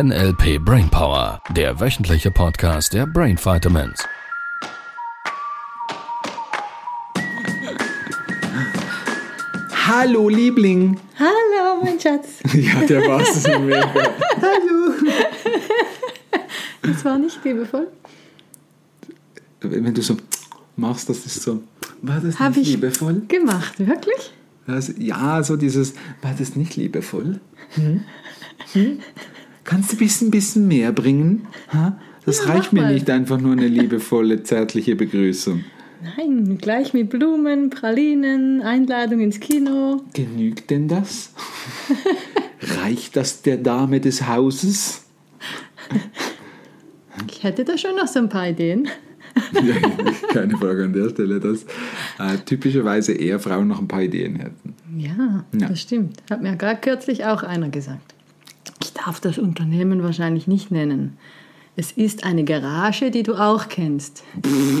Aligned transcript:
NLP 0.00 0.60
Brainpower, 0.64 1.42
der 1.50 1.80
wöchentliche 1.80 2.30
Podcast 2.30 2.92
der 2.94 3.04
Brain 3.04 3.36
Vitamins. 3.36 4.04
Hallo 9.88 10.28
Liebling. 10.28 10.96
Hallo, 11.18 11.82
mein 11.82 11.98
Schatz. 11.98 12.38
Ja, 12.54 12.80
der 12.86 13.08
war 13.08 13.20
es. 13.22 13.44
Hallo. 13.48 14.92
Das 16.82 17.04
war 17.04 17.18
nicht 17.18 17.44
liebevoll. 17.44 17.88
Wenn 19.62 19.94
du 19.94 20.02
so 20.02 20.16
machst, 20.76 21.08
das 21.08 21.26
ist 21.26 21.42
so. 21.42 21.60
War 22.02 22.20
das 22.20 22.38
Hab 22.38 22.50
nicht 22.56 22.68
ich 22.68 22.74
liebevoll? 22.74 23.22
gemacht, 23.26 23.80
wirklich? 23.80 24.32
Das, 24.64 24.94
ja, 24.96 25.42
so 25.42 25.56
dieses. 25.56 25.94
War 26.22 26.34
das 26.38 26.54
nicht 26.54 26.76
liebevoll? 26.76 27.40
Hm? 27.74 28.04
Hm? 28.74 29.00
Kannst 29.68 29.92
du 29.92 29.96
ein 29.96 29.98
bisschen, 29.98 30.30
bisschen 30.30 30.66
mehr 30.66 30.92
bringen? 30.92 31.46
Ha? 31.72 31.98
Das 32.24 32.38
Ja, 32.46 32.52
reicht 32.52 32.72
mir 32.72 32.82
mal. 32.82 32.94
nicht 32.94 33.08
einfach 33.10 33.38
nur 33.38 33.52
eine 33.52 33.68
liebevolle, 33.68 34.42
zärtliche 34.42 34.96
Begrüßung. 34.96 35.62
Nein, 36.16 36.56
gleich 36.58 36.94
mit 36.94 37.10
Blumen, 37.10 37.70
Pralinen, 37.70 38.62
Einladung 38.62 39.20
ins 39.20 39.40
Kino. 39.40 40.02
Genügt 40.14 40.70
denn 40.70 40.88
das? 40.88 41.32
Reicht 42.82 43.16
das 43.16 43.42
der 43.42 43.56
Dame 43.58 44.00
des 44.00 44.26
Hauses? 44.28 45.04
Ich 47.30 47.42
hätte 47.42 47.64
da 47.64 47.76
schon 47.76 47.96
noch 47.96 48.06
so 48.06 48.20
ein 48.20 48.28
paar 48.28 48.48
Ideen. 48.48 48.88
Ja, 49.52 49.74
keine 50.32 50.56
Frage 50.56 50.84
an 50.84 50.92
der 50.92 51.10
Stelle, 51.10 51.38
dass 51.38 51.62
äh, 52.18 52.38
typischerweise 52.44 53.12
eher 53.12 53.38
Frauen 53.38 53.68
noch 53.68 53.78
ein 53.80 53.86
paar 53.86 54.02
Ideen 54.02 54.34
hätten. 54.36 54.74
Ja, 54.96 55.44
Ja. 55.56 55.68
das 55.68 55.80
stimmt. 55.80 56.16
Hat 56.28 56.42
mir 56.42 56.56
gerade 56.56 56.80
kürzlich 56.80 57.24
auch 57.24 57.44
einer 57.44 57.68
gesagt. 57.68 58.14
Ich 58.82 58.92
darf 58.92 59.20
das 59.20 59.38
Unternehmen 59.38 60.02
wahrscheinlich 60.02 60.46
nicht 60.46 60.70
nennen. 60.70 61.16
Es 61.76 61.92
ist 61.92 62.24
eine 62.24 62.42
Garage, 62.44 63.10
die 63.12 63.22
du 63.22 63.34
auch 63.34 63.68
kennst, 63.68 64.24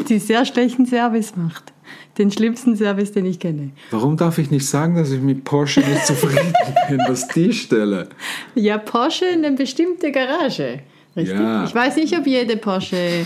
die 0.08 0.18
sehr 0.18 0.44
schlechten 0.44 0.84
Service 0.86 1.36
macht. 1.36 1.72
Den 2.18 2.30
schlimmsten 2.32 2.76
Service, 2.76 3.12
den 3.12 3.24
ich 3.26 3.38
kenne. 3.38 3.70
Warum 3.92 4.16
darf 4.16 4.38
ich 4.38 4.50
nicht 4.50 4.66
sagen, 4.66 4.96
dass 4.96 5.10
ich 5.12 5.20
mit 5.20 5.44
Porsche 5.44 5.80
nicht 5.80 6.04
zufrieden 6.06 6.52
bin, 6.88 6.98
was 7.06 7.28
die 7.28 7.52
Stelle? 7.52 8.08
Ja, 8.56 8.78
Porsche 8.78 9.26
eine 9.26 9.52
bestimmte 9.52 10.10
Garage. 10.10 10.80
Richtig? 11.16 11.38
Ja. 11.38 11.64
Ich 11.64 11.74
weiß 11.74 11.96
nicht, 11.96 12.18
ob 12.18 12.26
jede 12.26 12.56
Porsche 12.56 13.24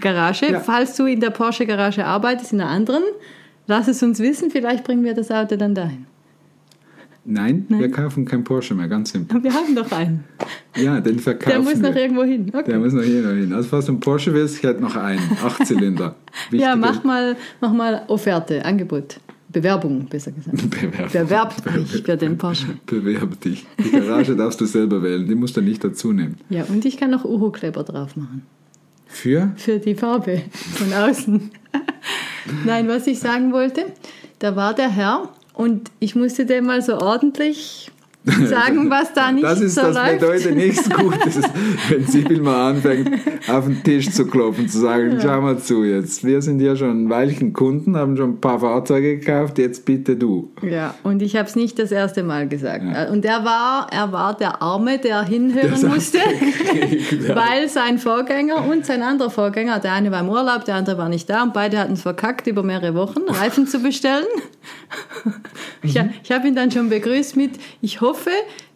Garage, 0.00 0.52
Ja. 0.52 0.60
falls 0.60 0.94
du 0.96 1.06
in 1.06 1.20
der 1.20 1.30
Porsche 1.30 1.64
Garage 1.66 2.04
arbeitest, 2.04 2.52
in 2.52 2.60
einer 2.60 2.70
anderen, 2.70 3.02
lass 3.66 3.88
es 3.88 4.02
uns 4.02 4.18
wissen, 4.20 4.50
vielleicht 4.50 4.84
bringen 4.84 5.04
wir 5.04 5.14
das 5.14 5.30
Auto 5.30 5.56
dann 5.56 5.74
dahin. 5.74 6.06
Nein, 7.30 7.64
wir 7.68 7.90
kaufen 7.92 8.24
kein 8.24 8.42
Porsche 8.42 8.74
mehr, 8.74 8.88
ganz 8.88 9.12
simpel. 9.12 9.42
Wir 9.42 9.54
haben 9.54 9.74
doch 9.74 9.90
einen. 9.92 10.24
Ja, 10.76 11.00
den 11.00 11.20
verkaufen 11.20 11.50
Der 11.50 11.60
muss 11.60 11.76
noch 11.76 11.94
wir. 11.94 12.02
irgendwo 12.02 12.24
hin. 12.24 12.50
Okay. 12.52 12.64
Der 12.72 12.78
muss 12.80 12.92
noch 12.92 13.02
noch 13.02 13.06
hin. 13.06 13.52
Also 13.52 13.68
falls 13.68 13.86
du 13.86 13.92
einen 13.92 14.00
Porsche 14.00 14.34
willst, 14.34 14.56
ich 14.56 14.62
hätte 14.64 14.80
noch 14.80 14.96
einen, 14.96 15.22
Achtzylinder. 15.42 16.16
ja, 16.50 16.74
mach 16.74 17.04
mal, 17.04 17.36
mach 17.60 17.72
mal 17.72 18.02
Offerte, 18.08 18.64
Angebot. 18.64 19.20
Bewerbung, 19.48 20.06
besser 20.06 20.32
gesagt. 20.32 20.58
Bewerb. 20.70 21.12
Bewerbt 21.12 21.64
dich 21.76 22.02
für 22.02 22.16
den 22.16 22.36
Porsche. 22.36 22.66
Bewerb 22.86 23.40
dich. 23.40 23.64
Die 23.78 23.90
Garage 23.90 24.34
darfst 24.34 24.60
du 24.60 24.64
selber 24.64 25.00
wählen, 25.00 25.26
die 25.28 25.36
musst 25.36 25.56
du 25.56 25.60
nicht 25.60 25.84
dazu 25.84 26.12
nehmen. 26.12 26.36
Ja, 26.48 26.64
und 26.64 26.84
ich 26.84 26.96
kann 26.96 27.10
noch 27.10 27.24
Uhu-Kleber 27.24 27.84
drauf 27.84 28.16
machen. 28.16 28.42
Für? 29.06 29.52
Für 29.56 29.78
die 29.78 29.94
Farbe 29.94 30.42
von 30.74 30.92
außen. 30.92 31.50
Nein, 32.64 32.88
was 32.88 33.06
ich 33.06 33.20
sagen 33.20 33.52
wollte, 33.52 33.86
da 34.40 34.56
war 34.56 34.74
der 34.74 34.88
Herr 34.88 35.28
und 35.54 35.90
ich 36.00 36.14
musste 36.14 36.46
dem 36.46 36.66
mal 36.66 36.82
so 36.82 36.98
ordentlich 36.98 37.90
sagen, 38.24 38.90
was 38.90 39.12
da 39.14 39.32
nicht 39.32 39.44
Das 39.44 39.60
ist 39.60 39.74
so 39.74 39.80
das 39.82 39.96
läuft. 39.96 40.20
bedeutet 40.20 40.56
nichts 40.56 40.90
Gutes, 40.90 41.40
wenn 41.88 42.06
Sibyl 42.06 42.40
mal 42.42 42.70
anfängt, 42.72 43.10
auf 43.48 43.64
den 43.64 43.82
Tisch 43.82 44.10
zu 44.10 44.26
klopfen, 44.26 44.68
zu 44.68 44.78
sagen, 44.80 45.18
schau 45.22 45.40
mal 45.40 45.58
zu 45.58 45.84
jetzt. 45.84 46.22
Wir 46.24 46.42
sind 46.42 46.60
ja 46.60 46.76
schon 46.76 47.04
ein 47.06 47.10
Weilchen 47.10 47.52
Kunden, 47.52 47.96
haben 47.96 48.16
schon 48.16 48.30
ein 48.34 48.40
paar 48.40 48.60
Fahrzeuge 48.60 49.18
gekauft, 49.18 49.58
jetzt 49.58 49.84
bitte 49.86 50.16
du. 50.16 50.50
Ja, 50.62 50.94
und 51.02 51.22
ich 51.22 51.36
habe 51.36 51.48
es 51.48 51.56
nicht 51.56 51.78
das 51.78 51.92
erste 51.92 52.22
Mal 52.22 52.46
gesagt. 52.48 52.84
Ja. 52.84 53.10
Und 53.10 53.24
er 53.24 53.44
war, 53.44 53.86
er 53.90 54.12
war 54.12 54.36
der 54.36 54.60
Arme, 54.60 54.98
der 54.98 55.22
hinhören 55.24 55.70
Das 55.70 55.82
musste, 55.82 56.18
ja. 56.18 57.34
weil 57.34 57.68
sein 57.68 57.98
Vorgänger 57.98 58.66
und 58.68 58.84
sein 58.84 59.02
anderer 59.02 59.30
Vorgänger, 59.30 59.78
der 59.80 59.92
eine 59.92 60.10
war 60.10 60.20
im 60.20 60.28
Urlaub, 60.28 60.64
der 60.66 60.74
andere 60.74 60.98
war 60.98 61.08
nicht 61.08 61.28
da 61.30 61.42
und 61.42 61.54
beide 61.54 61.78
hatten 61.78 61.94
es 61.94 62.02
verkackt, 62.02 62.46
über 62.46 62.62
mehrere 62.62 62.94
Wochen 62.94 63.20
Reifen 63.28 63.66
zu 63.66 63.78
bestellen. 63.80 64.26
Ich, 65.82 65.94
Mhm. 65.94 66.10
ich 66.22 66.32
habe 66.32 66.48
ihn 66.48 66.54
dann 66.54 66.70
schon 66.70 66.88
begrüßt 66.90 67.36
mit, 67.36 67.52
ich 67.80 68.00
hoffe, 68.00 68.09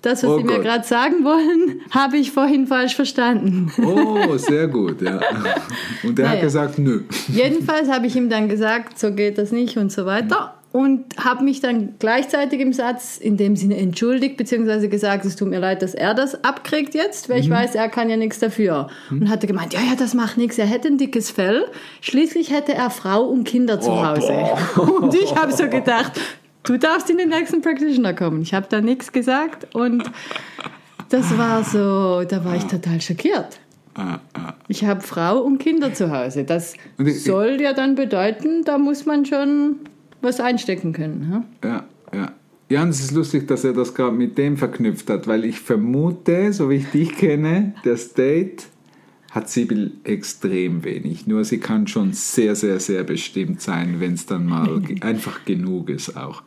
das, 0.03 0.23
was 0.23 0.31
Oh 0.31 0.39
Sie 0.39 0.45
mir 0.45 0.55
Gott. 0.57 0.63
gerade 0.63 0.85
sagen 0.87 1.25
wollen, 1.25 1.81
habe 1.91 2.17
ich 2.19 2.31
vorhin 2.33 2.67
falsch 2.67 2.95
verstanden. 2.95 3.73
Oh, 3.85 4.37
sehr 4.37 4.69
gut, 4.69 5.01
ja. 5.03 5.21
Und 6.03 6.19
hat 6.19 6.27
Naja. 6.27 6.41
gesagt, 6.41 6.79
nö. 6.79 7.03
Jedenfalls 7.29 7.91
habe 7.91 8.07
ich 8.07 8.17
ihm 8.17 8.29
dann 8.29 8.49
gesagt, 8.49 8.99
so 8.99 9.13
geht 9.13 9.39
das 9.39 9.53
nicht 9.53 9.77
und 9.79 9.91
so 9.93 10.05
weiter. 10.07 10.55
Und 10.73 11.05
habe 11.23 11.45
mich 11.45 11.61
dann 11.61 11.95
gleichzeitig 12.01 12.59
im 12.61 12.73
Satz 12.73 13.17
in 13.17 13.37
dem 13.37 13.55
Sinne 13.55 13.77
entschuldigt, 13.77 14.37
beziehungsweise 14.37 14.89
gesagt, 14.89 15.25
es 15.25 15.37
tut 15.37 15.49
mir 15.49 15.61
leid, 15.61 15.83
dass 15.83 15.95
er 15.95 16.15
das 16.15 16.43
abkriegt 16.43 16.95
jetzt, 16.95 17.29
weil 17.29 17.39
ich 17.39 17.49
weiß, 17.49 17.77
er 17.77 17.89
kann 17.89 18.11
ja 18.11 18.17
nichts 18.17 18.41
dafür. 18.41 18.89
Und 19.09 19.31
hatte 19.31 19.47
gemeint, 19.47 19.73
ja, 19.73 19.79
ja, 19.79 19.95
das 19.97 20.15
macht 20.15 20.37
nichts, 20.37 20.59
er 20.59 20.67
hätte 20.67 20.89
ein 20.89 20.99
dickes 20.99 21.31
Fell. 21.31 21.65
Schließlich 22.01 22.51
hätte 22.51 22.75
er 22.75 22.91
Frau 22.91 23.23
und 23.23 23.45
Kinder 23.45 23.81
zu 23.81 23.91
Oh, 23.93 24.05
Hause. 24.05 24.33
Und 24.81 25.15
ich 25.15 25.37
habe 25.37 25.53
so 25.53 25.69
gedacht, 25.69 26.21
du 26.65 26.79
darfst 26.79 27.09
in 27.11 27.19
den 27.19 27.29
nächsten 27.29 27.63
Practitioner 27.63 28.15
kommen. 28.15 28.43
Ich 28.43 28.53
habe 28.53 28.67
da 28.69 28.81
nichts 28.81 29.13
gesagt 29.13 29.75
und 29.75 30.05
das 31.11 31.39
war 31.39 31.63
so, 31.63 32.25
da 32.25 32.45
war 32.45 32.57
ich 32.57 32.65
total 32.65 33.01
schockiert. 33.01 33.61
Ich 34.67 34.85
habe 34.85 35.01
Frau 35.01 35.41
und 35.41 35.59
Kinder 35.59 35.95
zu 35.95 36.11
Hause. 36.11 36.45
Das 36.45 36.75
soll 36.99 37.61
ja 37.61 37.73
dann 37.73 37.95
bedeuten, 37.95 38.65
da 38.65 38.79
muss 38.79 39.07
man 39.07 39.25
schon 39.25 39.77
was 40.21 40.41
einstecken 40.41 40.93
können. 40.93 41.45
Ja, 41.63 41.85
ja. 42.13 42.33
Ja, 42.71 42.83
und 42.83 42.89
es 42.89 43.01
ist 43.01 43.13
lustig, 43.13 43.47
dass 43.47 43.63
er 43.63 43.75
das 43.75 43.95
gerade 43.95 44.17
mit 44.17 44.39
dem 44.39 44.57
verknüpft 44.57 45.11
hat, 45.11 45.29
weil 45.29 45.45
ich 45.45 45.61
vermute, 45.61 46.53
so 46.53 46.71
wie 46.71 46.77
ich 46.77 46.91
dich 46.91 47.15
kenne, 47.15 47.75
der 47.85 47.99
State 47.99 48.65
hat 49.35 49.49
Sibyl 49.49 49.91
extrem 50.05 50.85
wenig. 50.85 51.27
Nur 51.27 51.45
sie 51.45 51.59
kann 51.59 51.89
schon 51.89 52.13
sehr, 52.13 52.55
sehr, 52.55 52.79
sehr 52.79 53.03
bestimmt 53.03 53.61
sein, 53.61 53.99
wenn 53.99 54.15
es 54.15 54.27
dann 54.27 54.47
mal 54.47 54.81
einfach 55.01 55.45
genug 55.45 55.91
ist 55.91 56.17
auch. 56.17 56.43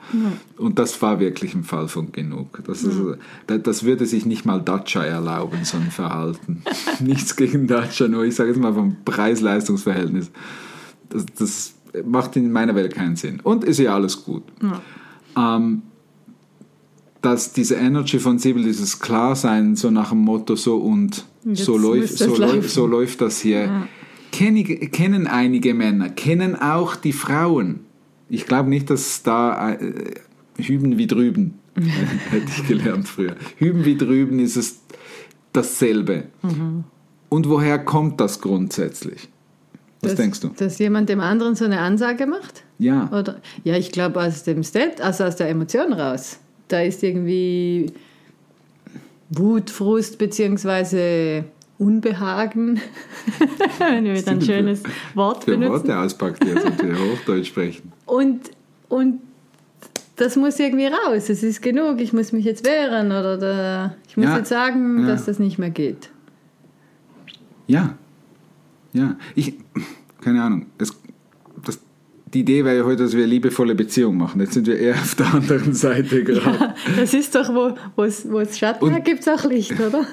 Und 0.57 0.79
das 0.79 1.01
war 1.01 1.19
wirklich 1.19 1.53
ein 1.53 1.65
Fall 1.65 1.89
von 1.89 2.13
genug. 2.13 2.61
Das, 2.65 2.83
ist, 2.83 2.97
da- 3.47 3.57
das 3.57 3.83
würde 3.83 4.05
sich 4.05 4.25
nicht 4.25 4.45
mal 4.45 4.61
Dacia 4.61 5.03
erlauben, 5.03 5.65
so 5.65 5.75
ein 5.75 5.91
Verhalten. 5.91 6.63
Nichts 7.01 7.35
gegen 7.35 7.67
Dacia, 7.67 8.07
nur 8.07 8.23
ich 8.23 8.35
sage 8.35 8.51
jetzt 8.51 8.59
mal 8.59 8.73
vom 8.73 8.95
Preis-Leistungs-Verhältnis. 9.03 10.31
Das, 11.09 11.25
das 11.37 11.73
macht 12.05 12.35
in 12.37 12.51
meiner 12.51 12.73
Welt 12.75 12.93
keinen 12.95 13.15
Sinn. 13.17 13.39
Und 13.41 13.63
ist 13.65 13.79
ja 13.79 13.95
alles 13.95 14.23
gut 14.23 14.43
ähm, 15.37 15.81
dass 17.27 17.51
diese 17.51 17.75
Energy 17.75 18.19
von 18.19 18.39
Sibyl, 18.39 18.63
dieses 18.63 18.99
Klarsein, 18.99 19.75
so 19.75 19.91
nach 19.91 20.09
dem 20.11 20.19
Motto, 20.19 20.55
so 20.55 20.77
und 20.77 21.25
Jetzt 21.43 21.65
so, 21.65 21.77
läuft, 21.77 22.13
das 22.13 22.19
so, 22.19 22.37
läuft, 22.37 22.69
so 22.69 22.87
läuft 22.87 23.19
das 23.19 23.41
hier. 23.41 23.87
Kenni- 24.31 24.87
kennen 24.89 25.27
einige 25.27 25.73
Männer, 25.73 26.07
kennen 26.07 26.55
auch 26.55 26.95
die 26.95 27.11
Frauen. 27.11 27.81
Ich 28.29 28.45
glaube 28.45 28.69
nicht, 28.69 28.89
dass 28.89 29.23
da 29.23 29.73
äh, 29.73 30.15
hüben 30.57 30.97
wie 30.97 31.07
drüben, 31.07 31.55
hätte 32.29 32.47
ich 32.47 32.65
gelernt 32.65 33.09
früher. 33.09 33.35
Hüben 33.57 33.83
wie 33.83 33.97
drüben 33.97 34.39
ist 34.39 34.55
es 34.55 34.79
dasselbe. 35.51 36.27
Mhm. 36.43 36.85
Und 37.27 37.49
woher 37.49 37.77
kommt 37.77 38.21
das 38.21 38.39
grundsätzlich? 38.39 39.27
Was 39.99 40.11
dass, 40.11 40.19
denkst 40.19 40.39
du? 40.39 40.47
Dass 40.55 40.79
jemand 40.79 41.09
dem 41.09 41.19
anderen 41.19 41.55
so 41.55 41.65
eine 41.65 41.79
Ansage 41.79 42.25
macht? 42.25 42.63
Ja. 42.79 43.09
Oder? 43.11 43.41
Ja, 43.65 43.75
ich 43.75 43.91
glaube 43.91 44.21
aus 44.21 44.43
dem 44.43 44.63
State, 44.63 45.03
also 45.03 45.25
aus 45.25 45.35
der 45.35 45.49
Emotion 45.49 45.91
raus. 45.91 46.39
Da 46.67 46.81
ist 46.81 47.03
irgendwie 47.03 47.91
Wut, 49.29 49.69
Frust 49.69 50.17
beziehungsweise 50.17 51.45
Unbehagen, 51.77 52.81
wenn 53.79 54.03
wir 54.03 54.15
wieder 54.15 54.31
ein 54.31 54.41
schönes 54.41 54.83
Wort 55.13 55.43
Für 55.43 55.51
benutzen. 55.51 55.87
Worte 55.87 55.99
auspackt 55.99 56.43
jetzt 56.45 56.65
und 56.65 56.81
wir 56.81 56.97
Hochdeutsch 56.97 57.47
sprechen. 57.47 57.91
Und, 58.07 58.51
und 58.87 59.19
das 60.15 60.37
muss 60.37 60.57
irgendwie 60.59 60.85
raus. 60.87 61.29
Es 61.29 61.43
ist 61.43 61.61
genug. 61.61 61.99
Ich 61.99 62.13
muss 62.13 62.31
mich 62.31 62.45
jetzt 62.45 62.65
wehren 62.65 63.07
oder 63.07 63.37
da, 63.37 63.95
ich 64.07 64.15
muss 64.15 64.27
Ja, 64.27 64.37
jetzt 64.37 64.47
sagen, 64.47 65.01
ja. 65.01 65.07
dass 65.07 65.25
das 65.25 65.39
nicht 65.39 65.59
mehr 65.59 65.69
geht. 65.69 66.09
Ja, 67.67 67.95
ja. 68.93 69.17
Ich, 69.35 69.55
keine 70.21 70.41
Ahnung. 70.41 70.67
Es, 70.77 70.91
die 72.33 72.41
Idee 72.41 72.65
wäre 72.65 72.77
ja 72.77 72.83
heute, 72.83 73.03
dass 73.03 73.13
wir 73.13 73.23
eine 73.23 73.31
liebevolle 73.31 73.73
Beziehung 73.75 74.17
machen. 74.17 74.41
Jetzt 74.41 74.53
sind 74.53 74.67
wir 74.67 74.77
eher 74.77 74.95
auf 74.95 75.15
der 75.15 75.33
anderen 75.33 75.73
Seite 75.73 76.23
gerade. 76.23 76.73
Das 76.97 77.13
ist 77.13 77.33
doch, 77.35 77.49
wo 77.95 78.03
es 78.03 78.29
wo 78.29 78.39
es 78.39 78.57
Schatten 78.57 78.83
Und- 78.85 78.93
hat, 78.93 79.05
gibt 79.05 79.21
es 79.21 79.27
auch 79.27 79.45
Licht, 79.45 79.79
oder? 79.79 80.05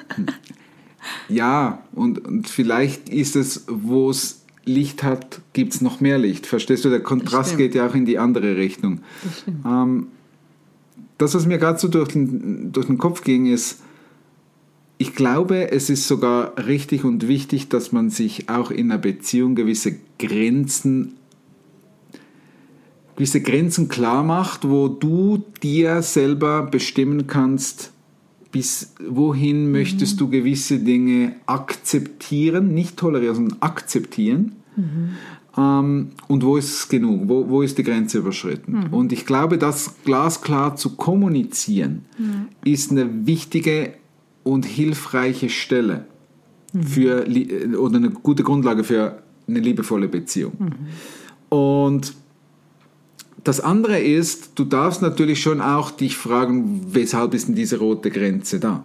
Ja, 1.28 1.82
und, 1.92 2.24
und 2.24 2.48
vielleicht 2.48 3.08
ist 3.08 3.36
es, 3.36 3.64
wo 3.68 4.10
es 4.10 4.42
Licht 4.64 5.02
hat, 5.02 5.40
gibt 5.52 5.74
es 5.74 5.80
noch 5.80 6.00
mehr 6.00 6.18
Licht. 6.18 6.46
Verstehst 6.46 6.84
du? 6.84 6.88
Der 6.90 7.00
Kontrast 7.00 7.58
geht 7.58 7.74
ja 7.74 7.86
auch 7.86 7.94
in 7.94 8.06
die 8.06 8.18
andere 8.18 8.56
Richtung. 8.56 9.00
Das. 9.22 9.44
Ähm, 9.66 10.06
das, 11.18 11.34
was 11.34 11.46
mir 11.46 11.58
gerade 11.58 11.78
so 11.78 11.88
durch 11.88 12.08
den, 12.12 12.72
durch 12.72 12.86
den 12.86 12.96
Kopf 12.98 13.22
ging, 13.22 13.46
ist, 13.46 13.82
ich 14.96 15.14
glaube, 15.14 15.70
es 15.72 15.90
ist 15.90 16.08
sogar 16.08 16.54
richtig 16.66 17.04
und 17.04 17.28
wichtig, 17.28 17.68
dass 17.68 17.92
man 17.92 18.08
sich 18.10 18.48
auch 18.48 18.70
in 18.70 18.90
einer 18.90 18.98
Beziehung 18.98 19.54
gewisse 19.54 19.96
Grenzen 20.18 21.14
gewisse 23.16 23.40
Grenzen 23.40 23.88
klar 23.88 24.22
macht, 24.22 24.68
wo 24.68 24.88
du 24.88 25.44
dir 25.62 26.02
selber 26.02 26.62
bestimmen 26.62 27.26
kannst, 27.26 27.92
bis 28.50 28.94
wohin 29.08 29.72
möchtest 29.72 30.20
du 30.20 30.28
gewisse 30.28 30.78
Dinge 30.78 31.36
akzeptieren, 31.46 32.72
nicht 32.72 32.96
tolerieren, 32.96 33.34
sondern 33.34 33.58
akzeptieren. 33.60 34.52
Ähm, 35.56 36.10
und 36.28 36.44
wo 36.44 36.56
ist 36.56 36.72
es 36.72 36.88
genug? 36.88 37.28
Wo, 37.28 37.48
wo 37.48 37.62
ist 37.62 37.78
die 37.78 37.82
Grenze 37.82 38.18
überschritten? 38.18 38.86
Und 38.90 39.12
ich 39.12 39.26
glaube, 39.26 39.58
das 39.58 39.96
glasklar 40.04 40.76
zu 40.76 40.96
kommunizieren, 40.96 42.04
ist 42.64 42.90
eine 42.90 43.26
wichtige 43.26 43.94
und 44.42 44.64
hilfreiche 44.66 45.48
Stelle 45.48 46.06
für, 46.80 47.24
li- 47.24 47.76
oder 47.76 47.96
eine 47.96 48.10
gute 48.10 48.42
Grundlage 48.42 48.84
für 48.84 49.22
eine 49.48 49.60
liebevolle 49.60 50.08
Beziehung. 50.08 50.52
Und 51.48 52.14
das 53.44 53.60
andere 53.60 54.00
ist, 54.00 54.52
du 54.58 54.64
darfst 54.64 55.02
natürlich 55.02 55.40
schon 55.42 55.60
auch 55.60 55.90
dich 55.90 56.16
fragen, 56.16 56.80
weshalb 56.88 57.34
ist 57.34 57.48
denn 57.48 57.54
diese 57.54 57.78
rote 57.78 58.10
Grenze 58.10 58.58
da? 58.58 58.84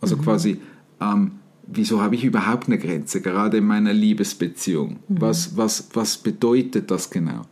Also 0.00 0.16
quasi, 0.16 0.58
ähm, 1.00 1.32
wieso 1.66 2.00
habe 2.00 2.14
ich 2.14 2.24
überhaupt 2.24 2.68
eine 2.68 2.78
Grenze, 2.78 3.20
gerade 3.20 3.58
in 3.58 3.66
meiner 3.66 3.92
Liebesbeziehung? 3.92 5.00
Was, 5.08 5.56
was, 5.56 5.88
was 5.92 6.16
bedeutet 6.16 6.90
das 6.90 7.10
genau? 7.10 7.42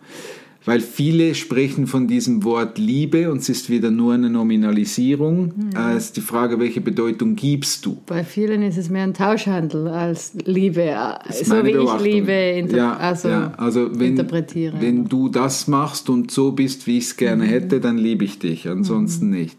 Weil 0.69 0.81
viele 0.81 1.35
sprechen 1.35 1.87
von 1.87 2.07
diesem 2.09 2.45
Wort 2.45 2.77
Liebe 2.77 3.31
und 3.33 3.39
es 3.39 3.49
ist 3.49 3.71
wieder 3.71 3.91
nur 3.91 4.13
eine 4.13 4.29
Nominalisierung. 4.29 5.73
Äh, 5.75 5.97
Es 5.97 6.05
ist 6.07 6.19
die 6.19 6.21
Frage, 6.21 6.61
welche 6.61 6.83
Bedeutung 6.83 7.37
gibst 7.37 7.87
du? 7.87 7.97
Bei 8.05 8.23
vielen 8.23 8.61
ist 8.61 8.77
es 8.77 8.91
mehr 8.91 9.05
ein 9.05 9.15
Tauschhandel 9.15 9.89
als 9.89 10.33
Liebe, 10.45 10.95
so 11.33 11.65
wie 11.65 11.71
ich. 11.71 12.01
Liebe 12.03 12.33
inter 12.33 12.77
ja, 12.77 12.97
also, 12.99 13.29
ja, 13.29 13.53
also 13.57 13.99
wenn, 13.99 14.09
interpretiere. 14.11 14.77
Wenn 14.79 15.07
du 15.07 15.31
das 15.31 15.69
machst 15.69 16.11
und 16.11 16.31
so 16.31 16.53
bist, 16.53 16.87
wie 16.87 16.99
ich 16.99 17.05
es 17.05 17.17
gerne 17.17 17.45
Mhm. 17.45 17.49
hätte, 17.49 17.81
dann 17.81 17.97
liebe 17.97 18.27
ich 18.27 18.39
dich, 18.39 18.69
ansonsten 18.69 19.31
nicht. 19.31 19.57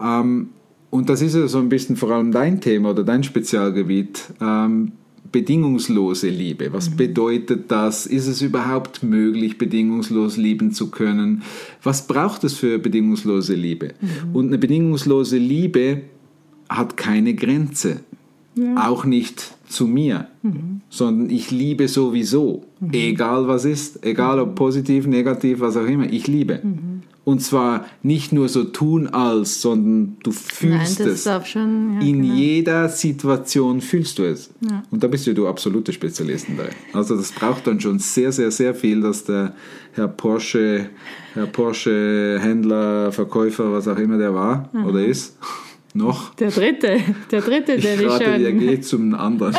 Ähm, 0.00 0.50
und 0.90 1.08
das 1.08 1.22
ist 1.22 1.34
ja 1.34 1.48
so 1.48 1.58
ein 1.58 1.68
bisschen 1.68 1.96
vor 1.96 2.12
allem 2.12 2.30
dein 2.30 2.60
Thema 2.60 2.90
oder 2.90 3.02
dein 3.02 3.24
Spezialgebiet. 3.24 4.22
Ähm, 4.40 4.92
bedingungslose 5.36 6.30
Liebe. 6.30 6.72
Was 6.72 6.90
Mhm. 6.90 6.96
bedeutet 6.96 7.70
das? 7.70 8.06
Ist 8.06 8.26
es 8.26 8.40
überhaupt 8.40 9.02
möglich, 9.02 9.58
bedingungslos 9.58 10.38
lieben 10.38 10.72
zu 10.72 10.90
können? 10.90 11.42
Was 11.82 12.06
braucht 12.06 12.42
es 12.44 12.54
für 12.54 12.78
bedingungslose 12.78 13.54
Liebe? 13.54 13.88
Mhm. 14.00 14.34
Und 14.34 14.46
eine 14.48 14.58
bedingungslose 14.58 15.36
Liebe 15.36 16.02
hat 16.70 16.96
keine 16.96 17.34
Grenze. 17.34 18.00
Auch 18.76 19.04
nicht 19.04 19.54
zu 19.68 19.86
mir, 19.86 20.28
sondern 20.88 21.28
ich 21.28 21.50
liebe 21.50 21.88
sowieso, 21.88 22.64
egal 22.90 23.46
was 23.48 23.66
ist, 23.66 24.02
egal 24.02 24.40
ob 24.40 24.54
positiv, 24.54 25.06
negativ, 25.06 25.60
was 25.60 25.76
auch 25.76 25.84
immer, 25.86 26.10
ich 26.10 26.26
liebe. 26.26 26.62
Und 27.26 27.40
zwar 27.40 27.86
nicht 28.04 28.30
nur 28.32 28.48
so 28.48 28.62
tun 28.62 29.08
als, 29.08 29.60
sondern 29.60 30.16
du 30.22 30.30
Nein, 30.30 30.38
fühlst 30.38 31.00
das 31.00 31.26
es. 31.26 31.48
schon. 31.48 31.94
Ja, 31.94 32.06
In 32.06 32.22
genau. 32.22 32.34
jeder 32.34 32.88
Situation 32.88 33.80
fühlst 33.80 34.20
du 34.20 34.22
es. 34.22 34.48
Und 34.92 35.02
da 35.02 35.08
bist 35.08 35.26
ja 35.26 35.32
du 35.32 35.48
absolute 35.48 35.92
Spezialistin 35.92 36.56
dabei. 36.56 36.70
Also 36.92 37.16
das 37.16 37.32
braucht 37.32 37.66
dann 37.66 37.80
schon 37.80 37.98
sehr, 37.98 38.30
sehr, 38.30 38.52
sehr 38.52 38.76
viel, 38.76 39.00
dass 39.00 39.24
der 39.24 39.56
Herr 39.94 40.06
Porsche, 40.06 40.90
Herr 41.34 41.46
Porsche 41.46 42.38
Händler, 42.40 43.10
Verkäufer, 43.10 43.72
was 43.72 43.88
auch 43.88 43.98
immer 43.98 44.18
der 44.18 44.32
war 44.32 44.70
oder 44.86 45.04
ist, 45.04 45.36
noch. 45.94 46.32
Der 46.36 46.52
dritte, 46.52 47.00
der 47.32 47.40
dritte, 47.40 47.76
den 47.76 48.00
ich 48.02 48.06
rate 48.08 48.38
dir, 48.38 48.50
schon. 48.50 48.58
geh 48.60 48.80
zum 48.80 49.14
anderen. 49.14 49.56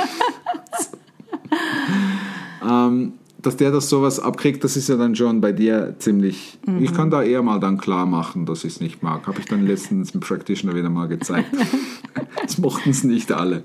ähm, 2.66 3.14
dass 3.42 3.56
der 3.58 3.72
das 3.72 3.90
sowas 3.90 4.20
abkriegt, 4.20 4.64
das 4.64 4.76
ist 4.78 4.90
ja 4.90 4.96
dann 4.96 5.16
schon 5.16 5.42
bei 5.42 5.52
dir 5.52 5.96
ziemlich. 6.00 6.58
Mhm. 6.66 6.84
Ich 6.84 6.94
kann 6.94 7.10
da 7.12 7.22
eher 7.24 7.42
mal 7.44 7.60
dann 7.60 7.78
klar 7.78 8.06
machen, 8.06 8.46
dass 8.46 8.64
ich 8.64 8.74
es 8.74 8.82
nicht 8.82 9.04
mag. 9.04 9.28
Habe 9.28 9.40
ich 9.40 9.46
dann 9.46 9.66
letztens 9.68 10.12
im 10.12 10.20
Practitioner 10.22 10.76
wieder 10.76 10.90
mal 10.90 11.08
gezeigt. 11.08 11.50
das 12.42 12.58
mochten 12.58 12.90
es 12.90 13.04
nicht 13.04 13.32
alle. 13.32 13.64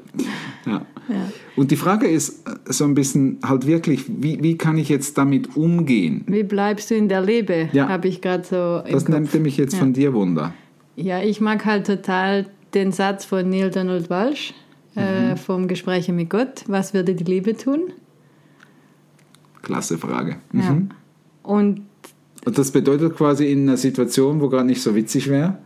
Ja. 0.66 0.86
Und 1.56 1.70
die 1.70 1.76
Frage 1.76 2.06
ist 2.06 2.46
äh, 2.46 2.54
so 2.72 2.84
ein 2.84 2.94
bisschen 2.94 3.38
halt 3.44 3.66
wirklich, 3.66 4.04
wie, 4.08 4.42
wie 4.42 4.56
kann 4.56 4.78
ich 4.78 4.88
jetzt 4.88 5.18
damit 5.18 5.56
umgehen? 5.56 6.24
Wie 6.28 6.42
bleibst 6.44 6.90
du 6.90 6.94
in 6.94 7.08
der 7.08 7.22
Liebe? 7.22 7.68
Ja. 7.72 7.88
Habe 7.88 8.08
ich 8.08 8.20
gerade 8.20 8.44
so 8.44 8.82
Das 8.90 9.04
Kopf. 9.04 9.14
nimmt 9.14 9.34
mich 9.42 9.56
jetzt 9.56 9.76
von 9.76 9.92
dir 9.92 10.12
Wunder. 10.14 10.52
Ja, 10.96 11.20
ich 11.22 11.40
mag 11.40 11.64
halt 11.64 11.86
total 11.86 12.46
den 12.74 12.92
Satz 12.92 13.24
von 13.24 13.48
Neil 13.48 13.70
Donald 13.70 14.10
Walsh 14.10 14.54
Mhm. 14.94 15.00
äh, 15.00 15.36
vom 15.36 15.68
Gespräche 15.68 16.12
mit 16.12 16.28
Gott. 16.28 16.64
Was 16.66 16.92
würde 16.92 17.14
die 17.14 17.24
Liebe 17.24 17.56
tun? 17.56 17.80
Klasse 19.62 19.98
Frage. 19.98 20.36
Ja. 20.52 20.70
Mhm. 20.72 20.88
Und 21.42 21.82
Und 22.44 22.58
das 22.58 22.70
bedeutet 22.72 23.16
quasi 23.16 23.50
in 23.50 23.62
einer 23.68 23.76
Situation, 23.76 24.40
wo 24.40 24.48
gerade 24.48 24.66
nicht 24.66 24.82
so 24.82 24.94
witzig 24.94 25.28
wäre, 25.30 25.58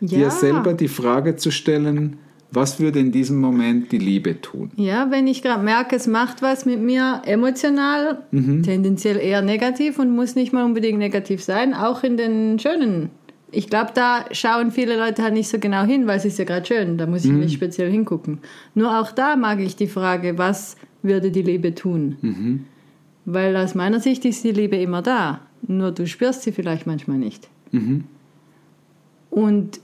dir 0.00 0.18
ja, 0.18 0.30
selber 0.30 0.74
die 0.74 0.88
Frage 0.88 1.36
zu 1.36 1.50
stellen, 1.50 2.16
was 2.50 2.78
würde 2.78 3.00
in 3.00 3.10
diesem 3.10 3.40
Moment 3.40 3.90
die 3.92 3.98
Liebe 3.98 4.40
tun? 4.40 4.70
ja, 4.76 5.10
wenn 5.10 5.26
ich 5.26 5.42
gerade 5.42 5.62
merke, 5.64 5.96
es 5.96 6.06
macht 6.06 6.40
was 6.42 6.66
mit 6.66 6.80
mir 6.80 7.22
emotional, 7.24 8.18
Mhm. 8.30 8.62
tendenziell 8.62 9.16
eher 9.16 9.42
negativ 9.42 9.98
und 9.98 10.14
muss 10.14 10.34
nicht 10.36 10.52
mal 10.52 10.64
unbedingt 10.64 10.98
negativ 10.98 11.42
sein, 11.42 11.74
auch 11.74 12.02
in 12.04 12.16
den 12.16 12.58
schönen. 12.60 13.10
Ich 13.50 13.68
glaube, 13.68 13.90
da 13.94 14.24
schauen 14.32 14.72
viele 14.72 14.96
Leute 14.98 15.22
halt 15.22 15.34
nicht 15.34 15.48
so 15.48 15.58
genau 15.60 15.84
hin, 15.84 16.06
weil 16.08 16.16
es 16.18 16.24
ist 16.24 16.38
ja 16.40 16.44
gerade 16.44 16.66
schön, 16.66 16.98
da 16.98 17.06
muss 17.06 17.24
ich 17.24 17.30
nicht 17.30 17.54
speziell 17.54 17.90
hingucken. 17.90 18.38
Nur 18.74 18.98
auch 19.00 19.12
da 19.12 19.36
mag 19.36 19.60
ich 19.60 19.76
die 19.76 19.86
Frage, 19.86 20.38
was 20.38 20.76
würde 21.02 21.30
die 21.30 21.42
Liebe 21.42 21.72
tun? 21.74 22.64
Weil 23.24 23.56
aus 23.56 23.74
meiner 23.74 24.00
Sicht 24.00 24.24
ist 24.24 24.44
die 24.44 24.52
Liebe 24.52 24.76
immer 24.76 25.02
da, 25.02 25.40
nur 25.66 25.92
du 25.92 26.06
spürst 26.06 26.42
sie 26.42 26.52
vielleicht 26.52 26.86
manchmal 26.86 27.18
nicht. 27.18 27.48
Und 29.30 29.80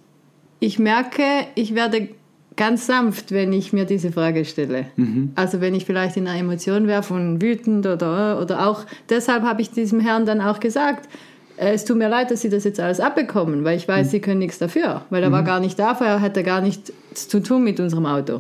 ich 0.61 0.79
merke, 0.79 1.23
ich 1.55 1.75
werde 1.75 2.09
ganz 2.57 2.87
sanft, 2.87 3.33
wenn 3.33 3.53
ich 3.55 3.73
mir 3.73 3.87
diese 3.87 4.13
Frage 4.13 4.45
stelle. 4.45 4.87
Also 5.35 5.63
wenn 5.63 5.75
ich 5.75 5.87
vielleicht 5.87 6.17
in 6.19 6.29
einer 6.29 6.39
Emotion 6.39 6.87
wäre 6.87 7.03
von 7.03 7.41
wütend 7.41 7.87
oder, 7.87 8.41
oder 8.41 8.69
auch, 8.69 8.85
deshalb 9.09 9.45
habe 9.45 9.63
ich 9.63 9.71
diesem 9.71 10.01
Herrn 10.01 10.27
dann 10.27 10.43
auch 10.43 10.61
gesagt, 10.61 11.09
äh, 11.57 11.73
es 11.73 11.85
tut 11.85 11.97
mir 11.97 12.09
leid, 12.09 12.31
dass 12.31 12.43
Sie 12.43 12.51
das 12.51 12.65
jetzt 12.65 12.79
alles 12.79 13.01
abbekommen, 13.01 13.65
weil 13.65 13.77
ich 13.77 13.89
weiß, 13.89 14.11
Sie 14.11 14.21
können 14.21 14.41
nichts 14.41 14.59
dafür, 14.59 15.03
weil 15.11 15.23
er 15.23 15.33
war 15.33 15.43
gar 15.43 15.61
nicht 15.61 15.79
da, 15.79 15.95
vorher 15.95 16.21
hat 16.21 16.37
er 16.37 16.43
gar 16.43 16.61
nichts 16.61 16.93
zu 17.15 17.41
tun 17.43 17.65
mit 17.65 17.81
unserem 17.81 18.07
Auto. 18.07 18.39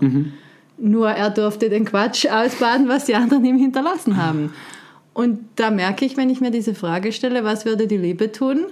Nur 0.78 1.10
er 1.10 1.30
durfte 1.30 1.70
den 1.70 1.84
Quatsch 1.84 2.26
ausbaden, 2.30 2.88
was 2.88 3.06
die 3.06 3.14
anderen 3.14 3.44
ihm 3.44 3.58
hinterlassen 3.58 4.16
haben. 4.16 4.52
Und 5.12 5.40
da 5.56 5.70
merke 5.70 6.04
ich, 6.04 6.16
wenn 6.16 6.30
ich 6.30 6.40
mir 6.40 6.50
diese 6.50 6.74
Frage 6.74 7.12
stelle, 7.12 7.44
was 7.44 7.64
würde 7.64 7.86
die 7.86 7.96
Liebe 7.96 8.32
tun? 8.32 8.66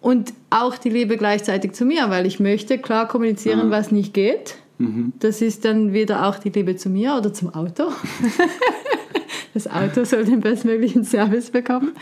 Und 0.00 0.32
auch 0.50 0.78
die 0.78 0.90
Liebe 0.90 1.16
gleichzeitig 1.16 1.72
zu 1.72 1.84
mir, 1.84 2.08
weil 2.10 2.26
ich 2.26 2.38
möchte 2.38 2.78
klar 2.78 3.08
kommunizieren, 3.08 3.70
was 3.70 3.90
nicht 3.90 4.14
geht. 4.14 4.56
Das 5.20 5.40
ist 5.42 5.64
dann 5.64 5.92
wieder 5.94 6.26
auch 6.28 6.38
die 6.38 6.50
Liebe 6.50 6.76
zu 6.76 6.90
mir 6.90 7.16
oder 7.16 7.32
zum 7.32 7.52
Auto. 7.54 7.84
Das 9.54 9.66
Auto 9.70 10.04
soll 10.04 10.26
den 10.26 10.40
bestmöglichen 10.40 11.02
Service 11.02 11.50
bekommen. 11.50 11.92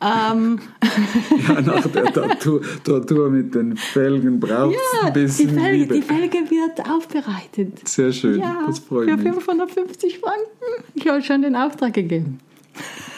Ähm, 0.00 0.60
Ja, 1.48 1.60
nach 1.60 1.84
der 1.88 2.04
Tortur, 2.12 2.60
Tortur 2.84 3.30
mit 3.30 3.52
den 3.52 3.76
Felgen 3.76 4.38
braucht 4.38 4.76
es 4.76 4.80
ja, 5.00 5.08
ein 5.08 5.12
die 5.12 5.20
bisschen 5.22 5.50
Felge, 5.58 5.76
Liebe. 5.76 5.94
die 5.94 6.02
Felge 6.02 6.38
wird 6.50 6.88
aufbereitet. 6.88 7.88
Sehr 7.88 8.12
schön, 8.12 8.38
Ja, 8.38 8.62
das 8.68 8.78
freut 8.78 9.10
für 9.10 9.16
mich. 9.16 9.32
550 9.32 10.20
Franken. 10.20 10.84
Ich 10.94 11.08
habe 11.08 11.20
schon 11.20 11.42
den 11.42 11.56
Auftrag 11.56 11.94
gegeben. 11.94 12.38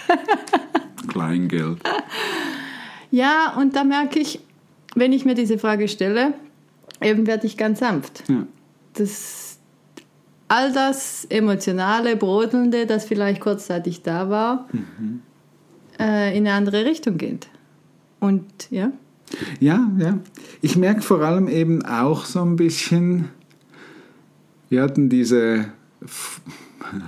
Kleingeld. 1.08 1.78
Ja, 3.10 3.54
und 3.56 3.76
da 3.76 3.84
merke 3.84 4.18
ich, 4.18 4.40
wenn 4.94 5.12
ich 5.12 5.24
mir 5.24 5.34
diese 5.34 5.58
Frage 5.58 5.88
stelle, 5.88 6.34
eben 7.00 7.26
werde 7.26 7.46
ich 7.46 7.56
ganz 7.56 7.80
sanft. 7.80 8.24
Ja. 8.28 8.46
Das, 8.94 9.58
all 10.48 10.72
das 10.72 11.24
Emotionale, 11.26 12.16
Brodelnde, 12.16 12.86
das 12.86 13.04
vielleicht 13.04 13.40
kurzzeitig 13.40 14.02
da 14.02 14.30
war, 14.30 14.68
äh, 15.98 16.36
in 16.36 16.46
eine 16.46 16.54
andere 16.54 16.84
Richtung 16.84 17.18
geht. 17.18 17.48
Und 18.20 18.70
ja, 18.70 18.92
Ja, 19.60 19.90
ja. 19.98 20.18
Ich 20.62 20.76
merke 20.76 21.02
vor 21.02 21.20
allem 21.20 21.48
eben 21.48 21.84
auch 21.84 22.24
so 22.24 22.42
ein 22.42 22.56
bisschen, 22.56 23.28
wir 24.68 24.82
hatten 24.82 25.08
diese, 25.08 25.66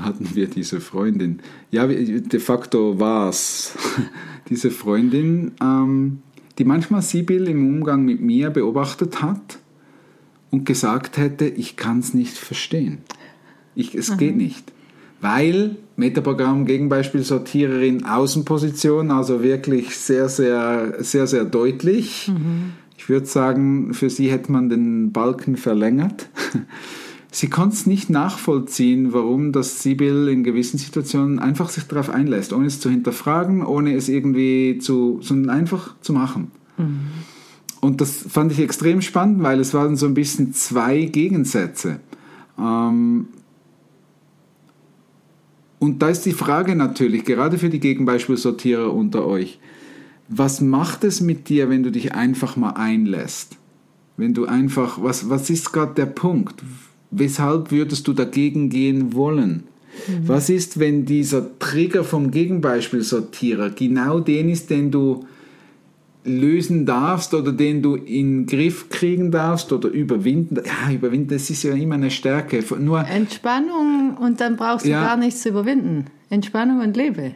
hatten 0.01 0.35
wir 0.35 0.49
diese 0.49 0.81
Freundin, 0.81 1.41
ja, 1.71 1.87
de 1.87 2.41
facto 2.41 2.99
war 2.99 3.29
es 3.29 3.75
diese 4.49 4.71
Freundin, 4.71 5.53
ähm, 5.61 6.23
die 6.59 6.65
manchmal 6.65 7.03
Sibyl 7.03 7.49
im 7.49 7.77
Umgang 7.77 8.05
mit 8.05 8.21
mir 8.21 8.51
beobachtet 8.51 9.23
hat 9.23 9.59
und 10.51 10.65
gesagt 10.65 11.17
hätte, 11.17 11.47
ich 11.47 11.77
kann 11.77 12.01
es 12.01 12.15
nicht 12.15 12.37
verstehen. 12.37 12.99
Ich, 13.75 13.95
es 13.95 14.17
geht 14.17 14.37
nicht. 14.37 14.73
Weil 15.21 15.77
Metaprogramm 15.97 16.65
Gegenbeispiel 16.65 17.23
Sortiererin 17.23 18.05
Außenposition, 18.05 19.11
also 19.11 19.43
wirklich 19.43 19.97
sehr, 19.97 20.29
sehr, 20.29 20.97
sehr, 20.99 21.27
sehr 21.27 21.45
deutlich. 21.45 22.31
Ich 22.97 23.09
würde 23.09 23.27
sagen, 23.27 23.95
für 23.95 24.11
sie 24.11 24.31
hätte 24.31 24.51
man 24.51 24.69
den 24.69 25.13
Balken 25.13 25.57
verlängert. 25.57 26.29
Sie 27.31 27.51
konnte 27.51 27.75
es 27.75 27.87
nicht 27.87 28.11
nachvollziehen, 28.11 29.13
warum 29.13 29.53
das 29.53 29.83
Sibyl 29.83 30.29
in 30.29 30.45
gewissen 30.45 30.79
Situationen 30.79 31.39
einfach 31.39 31.69
sich 31.69 31.85
darauf 31.85 32.11
einlässt, 32.11 32.53
ohne 32.53 32.67
es 32.67 32.81
zu 32.81 32.91
hinterfragen, 32.91 33.65
ohne 33.65 33.95
es 33.95 34.09
irgendwie 34.09 34.79
zu, 34.79 35.19
sondern 35.23 35.51
einfach 35.57 35.95
zu 36.01 36.13
machen. 36.13 36.51
Mhm. 36.77 37.01
Und 37.81 38.01
das 38.01 38.25
fand 38.29 38.53
ich 38.53 38.61
extrem 38.61 39.03
spannend, 39.03 39.43
weil 39.43 39.61
es 39.61 39.73
waren 39.75 39.97
so 39.97 40.07
ein 40.07 40.15
bisschen 40.15 40.53
zwei 40.53 41.05
Gegensätze. 41.05 42.01
Ähm, 42.59 43.29
und 45.79 46.03
da 46.03 46.09
ist 46.09 46.27
die 46.27 46.33
Frage 46.33 46.75
natürlich, 46.75 47.25
gerade 47.25 47.59
für 47.59 47.69
die 47.69 47.79
Gegenbeispielsortierer 47.79 48.93
unter 48.93 49.25
euch, 49.27 49.61
was 50.29 50.61
macht 50.61 51.05
es 51.05 51.21
mit 51.21 51.49
dir, 51.49 51.71
wenn 51.71 51.83
du 51.83 51.93
dich 51.93 52.15
einfach 52.15 52.57
mal 52.57 52.71
einlässt? 52.71 53.57
Wenn 54.17 54.35
du 54.35 54.47
einfach, 54.47 55.01
was, 55.01 55.31
was 55.31 55.49
ist 55.49 55.73
gerade 55.73 55.95
der 55.95 56.07
Punkt? 56.07 56.63
Weshalb 57.11 57.71
würdest 57.71 58.07
du 58.07 58.13
dagegen 58.13 58.69
gehen 58.69 59.15
wollen? 59.15 59.65
Mhm. 60.07 60.29
Was 60.29 60.51
ist, 60.51 60.79
wenn 60.79 61.05
dieser 61.05 61.59
Trigger 61.59 62.05
vom 62.05 62.31
Gegenbeispielsortierer 62.31 63.71
genau 63.71 64.21
den 64.21 64.49
ist, 64.49 64.71
den 64.71 64.91
du 64.91 65.25
lösen 66.29 66.87
darfst 66.87 67.35
oder 67.35 67.53
den 67.53 67.83
du 67.83 67.97
in 67.97 68.45
den 68.45 68.47
Griff 68.47 68.89
kriegen 68.91 69.31
darfst 69.31 69.73
oder 69.73 69.89
überwinden. 69.89 70.57
Ja, 70.57 70.93
überwinden, 70.93 71.29
das 71.31 71.51
ist 71.51 71.63
ja 71.63 71.73
immer 71.75 71.95
eine 71.95 72.11
Stärke. 72.11 72.63
Nur 72.79 73.07
Entspannung 73.07 74.17
und 74.21 74.41
dann 74.41 74.57
brauchst 74.57 74.85
du 74.87 74.91
ja, 74.91 75.03
gar 75.03 75.17
nichts 75.17 75.43
zu 75.43 75.49
überwinden. 75.49 76.07
Entspannung 76.31 76.81
und 76.81 76.97
Lebe. 76.97 77.35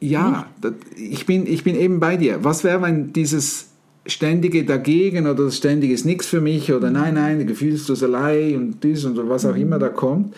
Ja, 0.00 0.46
das, 0.60 0.74
ich, 0.96 1.26
bin, 1.26 1.46
ich 1.46 1.64
bin 1.64 1.74
eben 1.76 2.00
bei 2.00 2.16
dir. 2.16 2.44
Was 2.44 2.64
wäre, 2.64 2.82
wenn 2.82 3.12
dieses 3.12 3.71
ständige 4.06 4.64
Dagegen 4.64 5.26
oder 5.26 5.44
das 5.44 5.56
ständige 5.56 5.94
ist 5.94 6.04
nichts 6.04 6.26
für 6.26 6.40
mich 6.40 6.72
oder 6.72 6.90
nein, 6.90 7.14
nein, 7.14 7.46
Gefühlsloserei 7.46 8.56
und 8.56 8.82
dies 8.82 9.04
und 9.04 9.16
was 9.28 9.44
auch 9.44 9.54
mhm. 9.54 9.62
immer 9.62 9.78
da 9.78 9.88
kommt. 9.88 10.34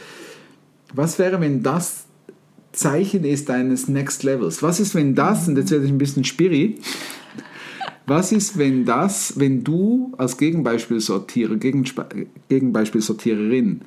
Was 0.92 1.18
wäre, 1.18 1.40
wenn 1.40 1.62
das 1.62 2.04
Zeichen 2.72 3.24
ist 3.24 3.50
eines 3.50 3.88
Next 3.88 4.22
Levels? 4.22 4.62
Was 4.62 4.80
ist, 4.80 4.94
wenn 4.94 5.14
das, 5.14 5.48
und 5.48 5.56
jetzt 5.56 5.70
werde 5.70 5.86
ich 5.86 5.90
ein 5.90 5.98
bisschen 5.98 6.24
spiri, 6.24 6.76
was 8.06 8.32
ist, 8.32 8.58
wenn 8.58 8.84
das, 8.84 9.38
wenn 9.38 9.64
du 9.64 10.12
als 10.18 10.36
Gegenbeispielsortierer, 10.36 11.56
Gegenbeispielsortiererin, 11.56 13.80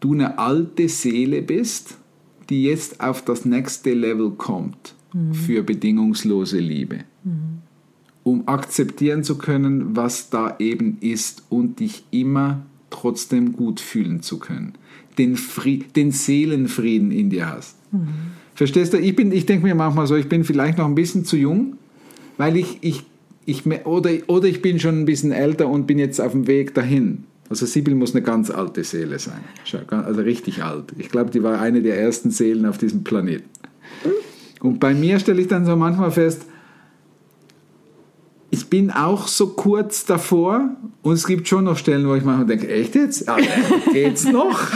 du 0.00 0.14
eine 0.14 0.38
alte 0.38 0.88
Seele 0.88 1.42
bist, 1.42 1.96
die 2.50 2.62
jetzt 2.64 3.00
auf 3.00 3.24
das 3.24 3.44
nächste 3.44 3.94
Level 3.94 4.30
kommt 4.30 4.94
mhm. 5.12 5.34
für 5.34 5.64
bedingungslose 5.64 6.58
Liebe, 6.58 7.00
mhm. 7.24 7.62
Um 8.30 8.46
akzeptieren 8.46 9.24
zu 9.24 9.38
können, 9.38 9.96
was 9.96 10.30
da 10.30 10.56
eben 10.58 10.98
ist 11.00 11.42
und 11.48 11.80
dich 11.80 12.04
immer 12.10 12.62
trotzdem 12.90 13.52
gut 13.52 13.80
fühlen 13.80 14.22
zu 14.22 14.38
können, 14.38 14.74
den, 15.16 15.36
Fried, 15.36 15.96
den 15.96 16.10
Seelenfrieden 16.10 17.10
in 17.10 17.30
dir 17.30 17.48
hast. 17.48 17.76
Mhm. 17.92 18.08
Verstehst 18.54 18.92
du? 18.92 18.98
Ich, 18.98 19.18
ich 19.18 19.46
denke 19.46 19.66
mir 19.66 19.74
manchmal 19.74 20.06
so, 20.06 20.16
ich 20.16 20.28
bin 20.28 20.44
vielleicht 20.44 20.78
noch 20.78 20.86
ein 20.86 20.94
bisschen 20.94 21.24
zu 21.24 21.36
jung, 21.36 21.76
weil 22.36 22.56
ich, 22.56 22.78
ich 22.80 23.04
ich, 23.46 23.64
oder, 23.86 24.10
oder 24.26 24.46
ich 24.46 24.60
bin 24.60 24.78
schon 24.78 25.00
ein 25.00 25.04
bisschen 25.06 25.32
älter 25.32 25.68
und 25.68 25.86
bin 25.86 25.98
jetzt 25.98 26.20
auf 26.20 26.32
dem 26.32 26.46
Weg 26.46 26.74
dahin. 26.74 27.24
Also 27.48 27.64
Sibyl 27.64 27.94
muss 27.94 28.14
eine 28.14 28.20
ganz 28.20 28.50
alte 28.50 28.84
Seele 28.84 29.18
sein. 29.18 29.40
Also 29.88 30.20
richtig 30.20 30.62
alt. 30.62 30.92
Ich 30.98 31.08
glaube, 31.08 31.30
die 31.30 31.42
war 31.42 31.58
eine 31.58 31.80
der 31.80 31.98
ersten 31.98 32.30
Seelen 32.30 32.66
auf 32.66 32.76
diesem 32.76 33.04
Planeten. 33.04 33.48
Und 34.60 34.80
bei 34.80 34.92
mir 34.92 35.18
stelle 35.18 35.40
ich 35.40 35.48
dann 35.48 35.64
so 35.64 35.76
manchmal 35.76 36.10
fest, 36.10 36.44
ich 38.50 38.68
bin 38.68 38.90
auch 38.90 39.28
so 39.28 39.48
kurz 39.48 40.04
davor 40.04 40.70
und 41.02 41.14
es 41.14 41.26
gibt 41.26 41.48
schon 41.48 41.64
noch 41.64 41.76
Stellen, 41.76 42.08
wo 42.08 42.14
ich 42.14 42.24
manchmal 42.24 42.46
denke, 42.46 42.68
echt 42.68 42.94
jetzt? 42.94 43.26
Ja, 43.26 43.36
geht's 43.92 44.24
noch? 44.24 44.58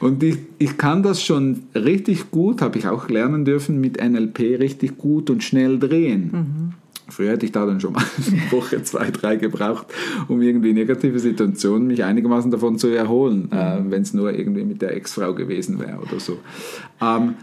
Und 0.00 0.22
ich, 0.22 0.38
ich 0.58 0.78
kann 0.78 1.02
das 1.02 1.22
schon 1.22 1.64
richtig 1.74 2.30
gut, 2.30 2.62
habe 2.62 2.78
ich 2.78 2.88
auch 2.88 3.10
lernen 3.10 3.44
dürfen, 3.44 3.80
mit 3.82 4.02
NLP 4.02 4.58
richtig 4.58 4.96
gut 4.96 5.28
und 5.28 5.44
schnell 5.44 5.78
drehen. 5.78 6.30
Mhm. 6.32 6.72
Früher 7.10 7.32
hätte 7.32 7.44
ich 7.44 7.52
da 7.52 7.66
dann 7.66 7.80
schon 7.80 7.92
mal 7.92 8.04
eine 8.26 8.50
Woche, 8.50 8.82
zwei, 8.82 9.10
drei 9.10 9.36
gebraucht, 9.36 9.88
um 10.28 10.40
irgendwie 10.40 10.72
negative 10.72 11.18
Situationen 11.18 11.88
mich 11.88 12.02
einigermaßen 12.02 12.50
davon 12.50 12.78
zu 12.78 12.88
erholen, 12.88 13.48
mhm. 13.50 13.58
äh, 13.58 13.90
wenn 13.90 14.02
es 14.02 14.14
nur 14.14 14.32
irgendwie 14.32 14.64
mit 14.64 14.80
der 14.80 14.96
Ex-Frau 14.96 15.34
gewesen 15.34 15.78
wäre 15.78 15.98
oder 15.98 16.18
so. 16.18 16.38
Ähm, 17.02 17.34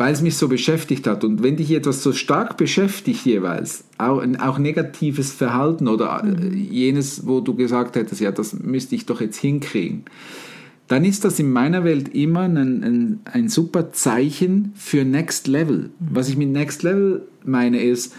weil 0.00 0.14
es 0.14 0.22
mich 0.22 0.38
so 0.38 0.48
beschäftigt 0.48 1.06
hat. 1.06 1.24
Und 1.24 1.42
wenn 1.42 1.56
dich 1.56 1.70
etwas 1.72 2.02
so 2.02 2.14
stark 2.14 2.56
beschäftigt 2.56 3.26
jeweils, 3.26 3.84
auch, 3.98 4.24
auch 4.38 4.58
negatives 4.58 5.30
Verhalten 5.30 5.88
oder 5.88 6.22
äh, 6.24 6.26
mhm. 6.26 6.54
jenes, 6.54 7.26
wo 7.26 7.40
du 7.40 7.54
gesagt 7.54 7.96
hättest, 7.96 8.22
ja, 8.22 8.32
das 8.32 8.58
müsste 8.58 8.94
ich 8.94 9.04
doch 9.04 9.20
jetzt 9.20 9.36
hinkriegen, 9.36 10.06
dann 10.88 11.04
ist 11.04 11.26
das 11.26 11.38
in 11.38 11.52
meiner 11.52 11.84
Welt 11.84 12.14
immer 12.14 12.40
ein, 12.40 12.56
ein, 12.56 13.20
ein 13.30 13.50
super 13.50 13.92
Zeichen 13.92 14.72
für 14.74 15.04
Next 15.04 15.46
Level. 15.48 15.90
Mhm. 15.98 16.08
Was 16.12 16.30
ich 16.30 16.38
mit 16.38 16.48
Next 16.48 16.82
Level 16.82 17.28
meine 17.44 17.82
ist, 17.82 18.14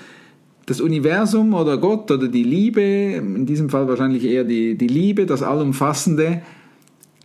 das 0.67 0.81
Universum 0.81 1.55
oder 1.55 1.79
Gott 1.79 2.11
oder 2.11 2.27
die 2.27 2.43
Liebe, 2.43 2.83
in 2.83 3.47
diesem 3.47 3.71
Fall 3.71 3.87
wahrscheinlich 3.87 4.23
eher 4.23 4.43
die, 4.43 4.77
die 4.77 4.87
Liebe, 4.87 5.25
das 5.25 5.41
Allumfassende, 5.41 6.43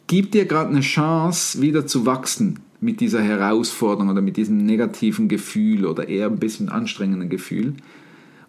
gibt 0.07 0.33
dir 0.33 0.47
gerade 0.47 0.71
eine 0.71 0.81
Chance, 0.81 1.61
wieder 1.61 1.87
zu 1.87 2.07
wachsen 2.07 2.61
mit 2.80 3.00
dieser 3.00 3.23
Herausforderung 3.23 4.11
oder 4.11 4.23
mit 4.23 4.37
diesem 4.37 4.64
negativen 4.64 5.28
Gefühl 5.28 5.87
oder 5.87 6.09
eher 6.09 6.26
ein 6.26 6.38
bisschen 6.38 6.68
anstrengenden 6.68 7.28
Gefühl. 7.28 7.75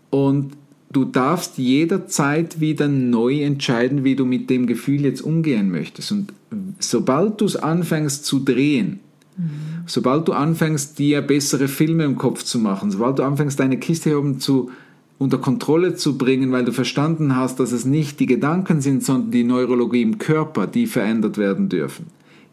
Und 0.10 0.54
du 0.92 1.06
darfst 1.06 1.58
jederzeit 1.58 2.60
wieder 2.60 2.88
neu 2.88 3.42
entscheiden, 3.42 4.04
wie 4.04 4.16
du 4.16 4.26
mit 4.26 4.50
dem 4.50 4.68
Gefühl 4.68 5.02
jetzt 5.02 5.22
umgehen 5.22 5.72
möchtest. 5.72 6.12
Und 6.12 6.34
sobald 6.80 7.42
du 7.42 7.46
es 7.46 7.56
anfängst 7.56 8.26
zu 8.26 8.40
drehen, 8.40 9.00
mhm. 9.38 9.50
sobald 9.86 10.28
du 10.28 10.34
anfängst, 10.34 11.00
dir 11.00 11.22
bessere 11.22 11.68
Filme 11.68 12.06
im 12.06 12.18
Kopf 12.18 12.44
zu 12.44 12.60
machen, 12.60 12.92
sobald 12.92 13.20
du 13.20 13.24
anfängst, 13.24 13.60
deine 13.60 13.78
Kiste 13.78 14.18
oben 14.18 14.40
zu, 14.40 14.72
unter 15.18 15.40
Kontrolle 15.40 15.96
zu 15.96 16.18
bringen, 16.18 16.52
weil 16.52 16.66
du 16.66 16.72
verstanden 16.72 17.36
hast, 17.36 17.60
dass 17.60 17.72
es 17.72 17.86
nicht 17.86 18.20
die 18.20 18.28
Gedanken 18.28 18.82
sind, 18.82 19.04
sondern 19.04 19.32
die 19.32 19.44
Neurologie 19.44 20.04
im 20.04 20.20
Körper, 20.20 20.68
die 20.68 20.86
verändert 20.86 21.38
werden 21.38 21.70
dürfen. 21.70 22.06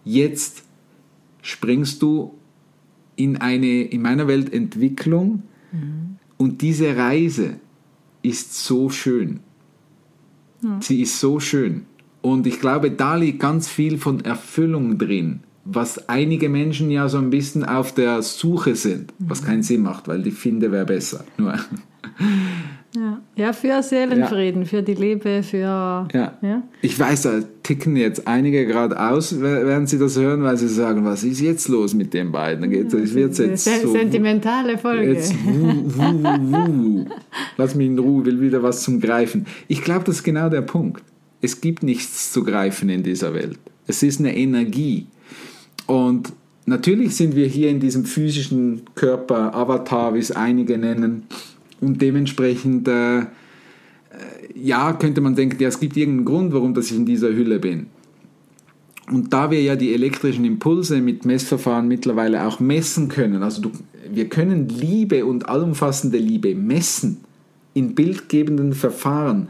Jetzt 0.04 0.63
springst 1.44 2.00
du 2.02 2.34
in 3.16 3.36
eine, 3.36 3.82
in 3.82 4.02
meiner 4.02 4.26
Welt, 4.26 4.52
Entwicklung 4.52 5.42
mhm. 5.70 6.16
und 6.38 6.62
diese 6.62 6.96
Reise, 6.96 7.60
ist 8.22 8.54
so 8.64 8.88
schön. 8.88 9.40
Ja. 10.62 10.78
Sie 10.80 11.02
ist 11.02 11.20
so 11.20 11.38
schön. 11.40 11.84
Und 12.22 12.46
ich 12.46 12.58
glaube, 12.58 12.90
da 12.90 13.16
liegt 13.16 13.38
ganz 13.38 13.68
viel 13.68 13.98
von 13.98 14.24
Erfüllung 14.24 14.96
drin, 14.96 15.40
was 15.64 16.08
einige 16.08 16.48
Menschen 16.48 16.90
ja 16.90 17.08
so 17.08 17.18
ein 17.18 17.30
bisschen 17.30 17.64
auf 17.64 17.92
der 17.94 18.22
Suche 18.22 18.74
sind, 18.76 19.12
was 19.18 19.42
mhm. 19.42 19.46
keinen 19.46 19.62
Sinn 19.62 19.82
macht, 19.82 20.08
weil 20.08 20.22
die 20.22 20.30
finde 20.30 20.70
wäre 20.70 20.84
besser. 20.84 21.24
Nur 21.38 21.54
ja. 22.96 23.20
ja, 23.34 23.52
für 23.52 23.82
Seelenfrieden, 23.82 24.62
ja. 24.62 24.68
für 24.68 24.82
die 24.82 24.94
Liebe, 24.94 25.42
für. 25.42 25.58
Ja. 25.58 26.08
ja. 26.12 26.62
Ich 26.80 26.98
weiß, 26.98 27.22
da 27.22 27.40
ticken 27.62 27.96
jetzt 27.96 28.28
einige 28.28 28.66
gerade 28.66 29.00
aus, 29.00 29.40
während 29.40 29.88
sie 29.88 29.98
das 29.98 30.16
hören, 30.16 30.44
weil 30.44 30.56
sie 30.56 30.68
sagen, 30.68 31.04
was 31.04 31.24
ist 31.24 31.40
jetzt 31.40 31.68
los 31.68 31.94
mit 31.94 32.14
den 32.14 32.30
beiden? 32.30 32.70
Geht, 32.70 32.92
ja, 32.92 32.98
es 33.00 33.14
wird 33.14 33.36
jetzt 33.36 33.64
so, 33.64 33.92
sentimentale 33.92 34.78
Folge. 34.78 35.14
Jetzt, 35.14 35.34
wuh, 35.44 35.82
wuh, 35.86 36.52
wuh. 36.52 37.06
Lass 37.56 37.74
mich 37.74 37.88
in 37.88 37.98
Ruhe, 37.98 38.24
will 38.24 38.40
wieder 38.40 38.62
was 38.62 38.82
zum 38.82 39.00
Greifen. 39.00 39.46
Ich 39.66 39.82
glaube, 39.82 40.04
das 40.04 40.16
ist 40.16 40.22
genau 40.22 40.48
der 40.48 40.62
Punkt. 40.62 41.02
Es 41.40 41.60
gibt 41.60 41.82
nichts 41.82 42.32
zu 42.32 42.44
greifen 42.44 42.88
in 42.88 43.02
dieser 43.02 43.34
Welt. 43.34 43.58
Es 43.86 44.02
ist 44.02 44.20
eine 44.20 44.36
Energie. 44.36 45.08
Und 45.86 46.32
natürlich 46.66 47.16
sind 47.16 47.36
wir 47.36 47.46
hier 47.46 47.70
in 47.70 47.80
diesem 47.80 48.04
physischen 48.04 48.82
Körper, 48.94 49.54
Avatar, 49.54 50.14
wie 50.14 50.18
es 50.18 50.32
einige 50.32 50.78
nennen, 50.78 51.24
und 51.80 52.00
dementsprechend, 52.00 52.88
äh, 52.88 53.18
äh, 53.18 53.24
ja, 54.54 54.92
könnte 54.94 55.20
man 55.20 55.34
denken, 55.34 55.60
ja, 55.60 55.68
es 55.68 55.80
gibt 55.80 55.96
irgendeinen 55.96 56.24
Grund, 56.24 56.52
warum 56.52 56.72
dass 56.74 56.90
ich 56.90 56.96
in 56.96 57.04
dieser 57.06 57.28
Hülle 57.28 57.58
bin. 57.58 57.86
Und 59.10 59.32
da 59.34 59.50
wir 59.50 59.60
ja 59.60 59.76
die 59.76 59.92
elektrischen 59.92 60.46
Impulse 60.46 61.00
mit 61.02 61.26
Messverfahren 61.26 61.86
mittlerweile 61.88 62.46
auch 62.46 62.58
messen 62.58 63.08
können, 63.08 63.42
also 63.42 63.60
du, 63.60 63.70
wir 64.10 64.30
können 64.30 64.68
Liebe 64.68 65.26
und 65.26 65.48
allumfassende 65.48 66.16
Liebe 66.16 66.54
messen 66.54 67.18
in 67.74 67.94
bildgebenden 67.94 68.72
Verfahren, 68.72 69.48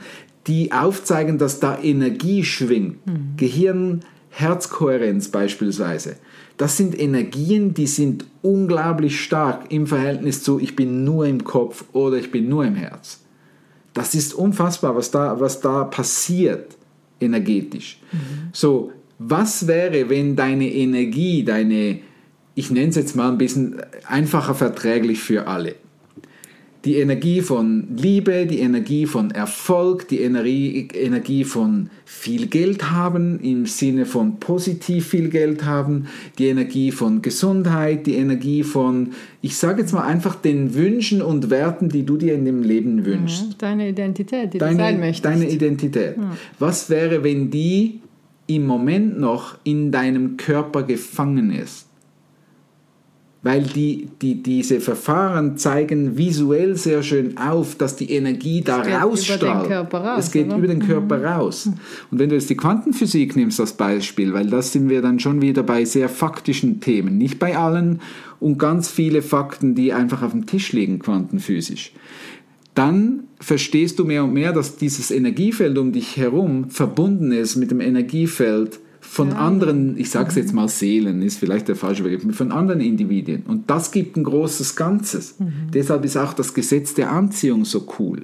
die 0.48 0.72
aufzeigen, 0.72 1.38
dass 1.38 1.60
da 1.60 1.78
Energie 1.80 2.42
schwingt. 2.42 3.06
Mhm. 3.06 3.36
Gehirn-Herzkohärenz 3.36 5.28
beispielsweise. 5.28 6.16
Das 6.56 6.76
sind 6.76 6.98
Energien, 6.98 7.74
die 7.74 7.86
sind 7.86 8.26
unglaublich 8.42 9.20
stark 9.20 9.72
im 9.72 9.86
Verhältnis 9.86 10.42
zu 10.42 10.60
ich 10.60 10.76
bin 10.76 11.04
nur 11.04 11.26
im 11.26 11.42
Kopf 11.42 11.84
oder 11.92 12.16
ich 12.16 12.30
bin 12.30 12.48
nur 12.48 12.64
im 12.64 12.76
Herz. 12.76 13.20
Das 13.92 14.14
ist 14.14 14.34
unfassbar, 14.34 14.96
was 14.96 15.10
da, 15.10 15.38
was 15.40 15.60
da 15.60 15.84
passiert 15.84 16.76
energetisch. 17.20 17.98
Mhm. 18.12 18.50
So, 18.52 18.92
was 19.18 19.66
wäre, 19.66 20.08
wenn 20.08 20.36
deine 20.36 20.72
Energie, 20.72 21.44
deine, 21.44 22.00
ich 22.54 22.70
nenne 22.70 22.88
es 22.88 22.96
jetzt 22.96 23.16
mal 23.16 23.30
ein 23.30 23.38
bisschen 23.38 23.80
einfacher 24.06 24.54
verträglich 24.54 25.20
für 25.20 25.46
alle. 25.46 25.76
Die 26.84 26.96
Energie 26.96 27.40
von 27.40 27.88
Liebe, 27.96 28.44
die 28.44 28.60
Energie 28.60 29.06
von 29.06 29.30
Erfolg, 29.30 30.06
die 30.08 30.20
Energie, 30.20 30.86
Energie 30.92 31.44
von 31.44 31.88
viel 32.04 32.46
Geld 32.46 32.90
haben, 32.90 33.40
im 33.40 33.64
Sinne 33.64 34.04
von 34.04 34.38
positiv 34.38 35.08
viel 35.08 35.30
Geld 35.30 35.64
haben, 35.64 36.08
die 36.38 36.48
Energie 36.48 36.90
von 36.90 37.22
Gesundheit, 37.22 38.06
die 38.06 38.16
Energie 38.16 38.62
von, 38.62 39.12
ich 39.40 39.56
sage 39.56 39.80
jetzt 39.80 39.92
mal 39.92 40.04
einfach 40.04 40.34
den 40.34 40.74
Wünschen 40.74 41.22
und 41.22 41.48
Werten, 41.48 41.88
die 41.88 42.04
du 42.04 42.18
dir 42.18 42.34
in 42.34 42.44
dem 42.44 42.62
Leben 42.62 43.06
wünschst. 43.06 43.52
Ja, 43.52 43.56
deine 43.58 43.88
Identität, 43.88 44.52
die 44.52 44.58
deine, 44.58 44.72
du 44.72 44.78
sein 44.78 45.00
möchtest. 45.00 45.24
Deine 45.24 45.50
Identität. 45.50 46.16
Was 46.58 46.90
wäre, 46.90 47.24
wenn 47.24 47.50
die 47.50 48.00
im 48.46 48.66
Moment 48.66 49.18
noch 49.18 49.56
in 49.64 49.90
deinem 49.90 50.36
Körper 50.36 50.82
gefangen 50.82 51.50
ist? 51.50 51.86
Weil 53.44 53.62
die, 53.62 54.08
die, 54.20 54.42
diese 54.42 54.80
Verfahren 54.80 55.56
zeigen 55.56 56.16
visuell 56.18 56.76
sehr 56.76 57.02
schön 57.04 57.36
auf, 57.36 57.76
dass 57.76 57.94
die 57.94 58.10
Energie 58.10 58.62
da 58.62 58.78
geht 58.78 58.88
über 58.88 59.02
rausstrahlt. 59.02 59.94
raus, 59.94 60.18
es 60.18 60.32
geht 60.32 60.46
oder? 60.46 60.56
Mhm. 60.56 60.64
über 60.64 60.74
den 60.74 60.84
Körper 60.84 61.22
raus. 61.22 61.70
Und 62.10 62.18
wenn 62.18 62.30
du 62.30 62.34
jetzt 62.34 62.50
die 62.50 62.56
Quantenphysik 62.56 63.36
nimmst 63.36 63.60
als 63.60 63.74
Beispiel, 63.74 64.32
weil 64.32 64.48
das 64.48 64.72
sind 64.72 64.88
wir 64.88 65.02
dann 65.02 65.20
schon 65.20 65.42
wieder 65.42 65.62
bei 65.62 65.84
sehr 65.84 66.08
faktischen 66.08 66.80
Themen, 66.80 67.18
nicht 67.18 67.38
bei 67.38 67.56
allen 67.56 68.00
und 68.40 68.58
ganz 68.58 68.90
viele 68.90 69.22
Fakten, 69.22 69.76
die 69.76 69.92
einfach 69.92 70.22
auf 70.22 70.32
dem 70.32 70.46
Tisch 70.46 70.72
liegen, 70.72 70.98
quantenphysisch 70.98 71.92
dann 72.74 73.24
verstehst 73.40 73.98
du 73.98 74.04
mehr 74.04 74.24
und 74.24 74.32
mehr, 74.32 74.52
dass 74.52 74.76
dieses 74.76 75.10
Energiefeld 75.10 75.78
um 75.78 75.92
dich 75.92 76.16
herum 76.16 76.70
verbunden 76.70 77.32
ist 77.32 77.56
mit 77.56 77.70
dem 77.70 77.80
Energiefeld 77.80 78.80
von 79.06 79.32
anderen, 79.32 79.96
ich 79.96 80.10
sage 80.10 80.30
es 80.30 80.34
jetzt 80.34 80.52
mal 80.52 80.68
Seelen, 80.68 81.22
ist 81.22 81.38
vielleicht 81.38 81.68
der 81.68 81.76
falsche 81.76 82.02
Begriff, 82.02 82.36
von 82.36 82.50
anderen 82.50 82.80
Individuen. 82.80 83.42
Und 83.46 83.70
das 83.70 83.92
gibt 83.92 84.16
ein 84.16 84.24
großes 84.24 84.74
Ganzes. 84.76 85.36
Deshalb 85.72 86.04
ist 86.04 86.16
auch 86.16 86.32
das 86.32 86.52
Gesetz 86.52 86.94
der 86.94 87.12
Anziehung 87.12 87.64
so 87.64 87.86
cool. 87.98 88.22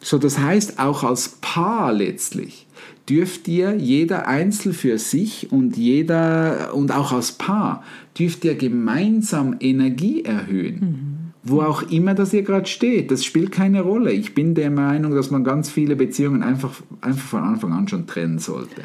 So, 0.00 0.18
das 0.18 0.38
heißt, 0.38 0.80
auch 0.80 1.04
als 1.04 1.38
Paar 1.40 1.92
letztlich 1.92 2.66
dürft 3.08 3.46
ihr 3.46 3.76
jeder 3.76 4.26
einzeln 4.26 4.74
für 4.74 4.98
sich 4.98 5.52
und 5.52 5.76
jeder 5.76 6.74
und 6.74 6.92
auch 6.92 7.12
als 7.12 7.32
Paar 7.32 7.84
dürft 8.18 8.44
ihr 8.44 8.56
gemeinsam 8.56 9.56
Energie 9.60 10.24
erhöhen. 10.24 11.32
Wo 11.44 11.60
auch 11.62 11.82
immer 11.90 12.14
das 12.14 12.32
ihr 12.32 12.42
gerade 12.42 12.66
steht, 12.66 13.10
das 13.10 13.24
spielt 13.24 13.50
keine 13.50 13.80
Rolle. 13.80 14.12
Ich 14.12 14.34
bin 14.34 14.54
der 14.54 14.70
Meinung, 14.70 15.14
dass 15.14 15.30
man 15.32 15.42
ganz 15.42 15.70
viele 15.70 15.96
Beziehungen 15.96 16.42
einfach, 16.42 16.70
einfach 17.00 17.26
von 17.26 17.42
Anfang 17.42 17.72
an 17.72 17.88
schon 17.88 18.06
trennen 18.06 18.38
sollte. 18.38 18.82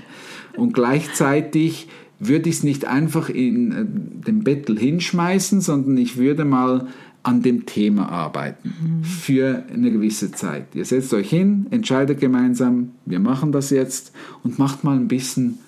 Und 0.57 0.73
gleichzeitig 0.73 1.87
würde 2.19 2.49
ich 2.49 2.57
es 2.57 2.63
nicht 2.63 2.85
einfach 2.85 3.29
in 3.29 3.71
äh, 3.71 3.85
den 4.25 4.43
Bettel 4.43 4.77
hinschmeißen, 4.77 5.61
sondern 5.61 5.97
ich 5.97 6.17
würde 6.17 6.45
mal 6.45 6.87
an 7.23 7.41
dem 7.41 7.65
Thema 7.65 8.09
arbeiten 8.09 9.03
für 9.03 9.63
eine 9.73 9.91
gewisse 9.91 10.31
Zeit. 10.31 10.67
Ihr 10.73 10.85
setzt 10.85 11.13
euch 11.13 11.29
hin, 11.29 11.67
entscheidet 11.71 12.21
gemeinsam, 12.21 12.91
wir 13.05 13.19
machen 13.19 13.51
das 13.51 13.69
jetzt 13.69 14.13
und 14.43 14.57
macht 14.59 14.85
mal 14.85 14.95
ein 14.95 15.09
bisschen 15.09 15.59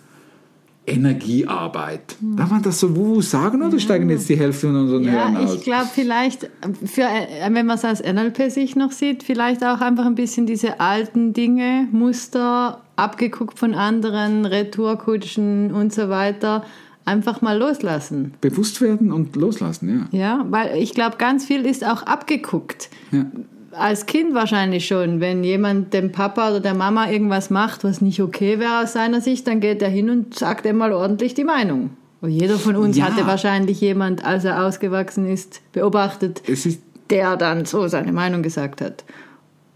Energiearbeit. 0.86 2.16
Darf 2.22 2.50
man 2.50 2.64
das 2.64 2.80
so 2.80 2.96
wuhu 2.96 3.22
sagen 3.22 3.62
oder 3.62 3.78
steigen 3.80 4.10
jetzt 4.10 4.30
die 4.30 4.38
Hälfte 4.38 4.68
von 4.68 4.76
unseren 4.76 5.10
Hörern 5.10 5.34
Ja, 5.34 5.40
aus? 5.42 5.56
ich 5.56 5.64
glaube 5.64 5.88
vielleicht, 5.94 6.50
für, 6.86 7.02
äh, 7.02 7.52
wenn 7.52 7.66
man 7.66 7.78
es 7.78 7.86
aus 7.86 8.02
NLP-Sicht 8.02 8.76
noch 8.76 8.92
sieht, 8.92 9.24
vielleicht 9.24 9.64
auch 9.64 9.82
einfach 9.82 10.06
ein 10.06 10.16
bisschen 10.16 10.46
diese 10.46 10.80
alten 10.80 11.34
Dinge, 11.34 11.88
Muster, 11.92 12.82
abgeguckt 13.00 13.58
von 13.58 13.74
anderen, 13.74 14.46
Retourkutschen 14.46 15.72
und 15.72 15.94
so 15.94 16.10
weiter, 16.10 16.64
einfach 17.06 17.42
mal 17.42 17.58
loslassen. 17.58 18.34
Bewusst 18.42 18.82
werden 18.82 19.12
und 19.12 19.36
loslassen, 19.36 20.08
ja. 20.12 20.18
Ja, 20.20 20.46
weil 20.50 20.78
ich 20.78 20.94
glaube, 20.94 21.18
ganz 21.18 21.46
viel 21.46 21.66
ist 21.66 21.86
auch 21.86 22.04
abgeguckt. 22.04 22.90
ja. 23.12 23.26
Als 23.72 24.08
Kind 24.08 24.34
wahrscheinlich 24.34 24.88
schon, 24.88 25.20
wenn 25.20 25.44
jemand 25.44 25.94
dem 25.94 26.12
Papa 26.12 26.50
oder 26.50 26.60
der 26.60 26.74
Mama 26.74 27.12
irgendwas 27.12 27.52
macht, 27.52 27.84
was 27.84 28.02
nicht 28.02 28.20
okay 28.20 28.58
wäre 28.60 28.82
aus 28.82 28.94
seiner 28.94 29.22
Sicht, 29.22 29.46
dann 29.48 29.60
geht 29.60 29.84
er 29.84 29.90
hin 29.90 30.10
und 30.10 30.34
sagt 30.38 30.66
einmal 30.66 30.92
ordentlich 30.92 31.36
die 31.36 31.44
Meinung. 31.44 31.92
Und 32.20 32.32
jeder 32.32 32.58
von 32.58 32.76
uns 32.76 32.98
Ja. 32.98 33.06
hatte 33.06 33.28
wahrscheinlich 33.28 33.80
jemand, 33.80 34.26
als 34.26 34.44
er 34.44 34.66
ausgewachsen 34.66 35.28
ist, 35.30 35.62
beobachtet, 35.72 36.42
Es 36.48 36.66
ist 36.66 36.82
der 37.12 37.38
dann 37.38 37.66
so 37.66 37.88
seine 37.88 38.12
Meinung 38.12 38.42
gesagt 38.42 38.82
hat. 38.82 39.04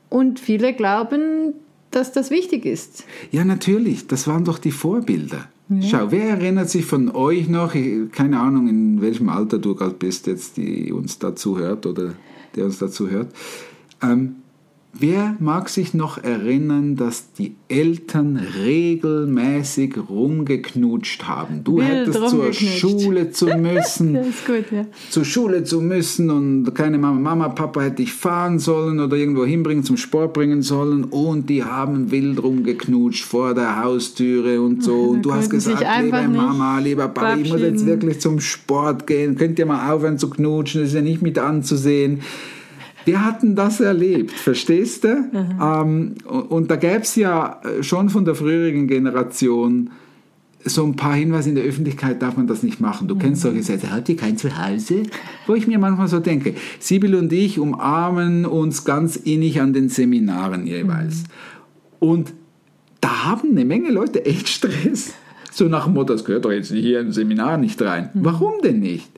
Und 0.10 0.40
viele 0.40 0.74
glauben, 0.74 1.54
dass 1.96 2.12
das 2.12 2.30
wichtig 2.30 2.66
ist. 2.66 3.06
Ja, 3.32 3.46
natürlich. 3.46 4.08
Das 4.08 4.28
waren 4.28 4.46
doch 4.46 4.60
die 4.60 4.72
Vorbilder. 4.72 5.50
Schau, 5.82 6.12
wer 6.12 6.30
erinnert 6.30 6.70
sich 6.70 6.86
von 6.86 7.10
euch 7.10 7.48
noch, 7.48 7.74
keine 8.12 8.40
Ahnung, 8.40 8.68
in 8.68 9.02
welchem 9.02 9.30
Alter 9.30 9.58
du 9.58 9.76
gerade 9.76 9.96
bist, 9.96 10.28
jetzt, 10.28 10.58
die 10.58 10.92
uns 10.92 11.20
dazu 11.20 11.58
hört 11.58 11.86
oder 11.86 12.14
der 12.56 12.66
uns 12.66 12.78
dazu 12.78 13.10
hört. 13.10 13.34
Ähm, 14.02 14.36
wer 14.94 15.36
mag 15.40 15.70
sich 15.70 15.94
noch 15.94 16.24
erinnern, 16.24 16.96
dass 16.96 17.34
die 17.34 17.56
Eltern 17.68 18.38
regelmäßig 18.38 19.96
rumgeknutscht 20.10 21.24
haben? 21.24 21.64
Du 21.64 21.78
Wild 21.78 22.08
hättest 22.08 22.30
zur. 22.30 22.54
Schule 22.54 23.32
zu 23.32 23.48
müssen. 23.58 24.14
Das 24.14 24.28
ist 24.28 24.46
gut, 24.46 24.72
ja. 24.72 24.86
zur 25.10 25.26
Schule 25.26 25.64
zu 25.64 25.82
müssen 25.82 26.30
und 26.30 26.76
keine 26.76 27.00
Mama, 27.00 27.20
Mama, 27.20 27.50
Papa 27.50 27.82
hätte 27.82 27.98
dich 27.98 28.14
fahren 28.14 28.60
sollen 28.60 29.00
oder 29.00 29.18
irgendwo 29.18 29.46
hinbringen, 29.46 29.84
zum 29.84 29.98
Sport 29.98 30.34
bringen 30.34 30.62
sollen 30.62 31.06
und 31.06 31.50
die 31.50 31.64
haben 31.64 32.12
wild 32.12 32.42
rumgeknutscht 32.42 33.26
vor 33.26 33.54
der 33.54 33.84
Haustüre 33.84 34.62
und 34.62 34.84
so 34.84 34.94
und 34.94 35.24
du 35.24 35.34
hast 35.34 35.50
gesagt, 35.50 35.84
liebe 36.02 36.28
Mama, 36.28 36.80
lieber 36.80 37.08
Papa, 37.08 37.36
ich 37.36 37.50
muss 37.50 37.62
jetzt 37.62 37.86
wirklich 37.86 38.22
zum 38.22 38.40
Sport 38.40 39.08
gehen, 39.08 39.36
könnt 39.36 39.58
ihr 39.58 39.66
mal 39.66 39.92
aufhören 39.92 40.20
zu 40.20 40.30
knutschen, 40.30 40.82
das 40.82 40.90
ist 40.90 40.96
ja 40.96 41.02
nicht 41.02 41.22
mit 41.22 41.40
anzusehen. 41.40 42.22
Wir 43.06 43.26
hatten 43.26 43.56
das 43.56 43.80
erlebt, 43.80 44.32
verstehst 44.32 45.04
du? 45.04 45.30
Ähm, 45.62 46.16
und, 46.50 46.72
da 46.72 46.76
gäbe 46.76 47.02
es 47.02 47.16
ja 47.16 47.62
äh, 47.64 47.84
schon 47.84 48.10
von 48.10 48.26
der 48.26 48.36
früheren 48.36 48.88
Generation 48.88 49.90
so 50.66 50.86
ein 50.86 50.96
paar 50.96 51.16
Hinweise 51.16 51.50
in 51.50 51.56
der 51.56 51.66
Öffentlichkeit 51.66 52.22
darf 52.22 52.38
man 52.38 52.48
das 52.48 52.64
nicht 52.64 52.80
machen. 52.80 53.08
Du 53.08 53.18
kennst 53.18 53.42
solche 53.42 53.64
Sätze, 53.64 53.92
hat 53.92 54.08
ihr 54.08 54.16
kein 54.16 54.38
Zuhause? 54.38 55.04
Wo 55.46 55.56
ich 55.56 55.68
mir 55.68 55.78
manchmal 55.78 56.08
so 56.08 56.20
denke, 56.20 56.56
Sibyl 56.80 57.16
und 57.16 57.34
ich 57.34 57.60
umarmen 57.60 58.46
uns 58.46 58.86
ganz 58.86 59.16
innig 59.16 59.60
an 59.60 59.74
den 59.74 59.90
Seminaren 59.90 60.66
jeweils. 60.66 61.26
Und 62.00 62.34
da 63.02 63.26
haben 63.26 63.52
eine 63.52 63.66
Menge 63.66 63.92
Leute 63.92 64.26
echt 64.26 64.48
Stress. 64.48 65.14
So 65.52 65.66
nach 65.66 65.86
dem 65.86 65.94
Motto, 65.94 66.14
das 66.14 66.26
gehört 66.26 66.46
doch 66.46 66.52
jetzt 66.52 66.72
hier 66.72 67.02
im 67.02 67.12
Seminar 67.12 67.58
nicht 67.58 67.82
rein. 67.82 68.10
Warum 68.14 68.54
denn 68.64 68.80
nicht? 68.80 69.10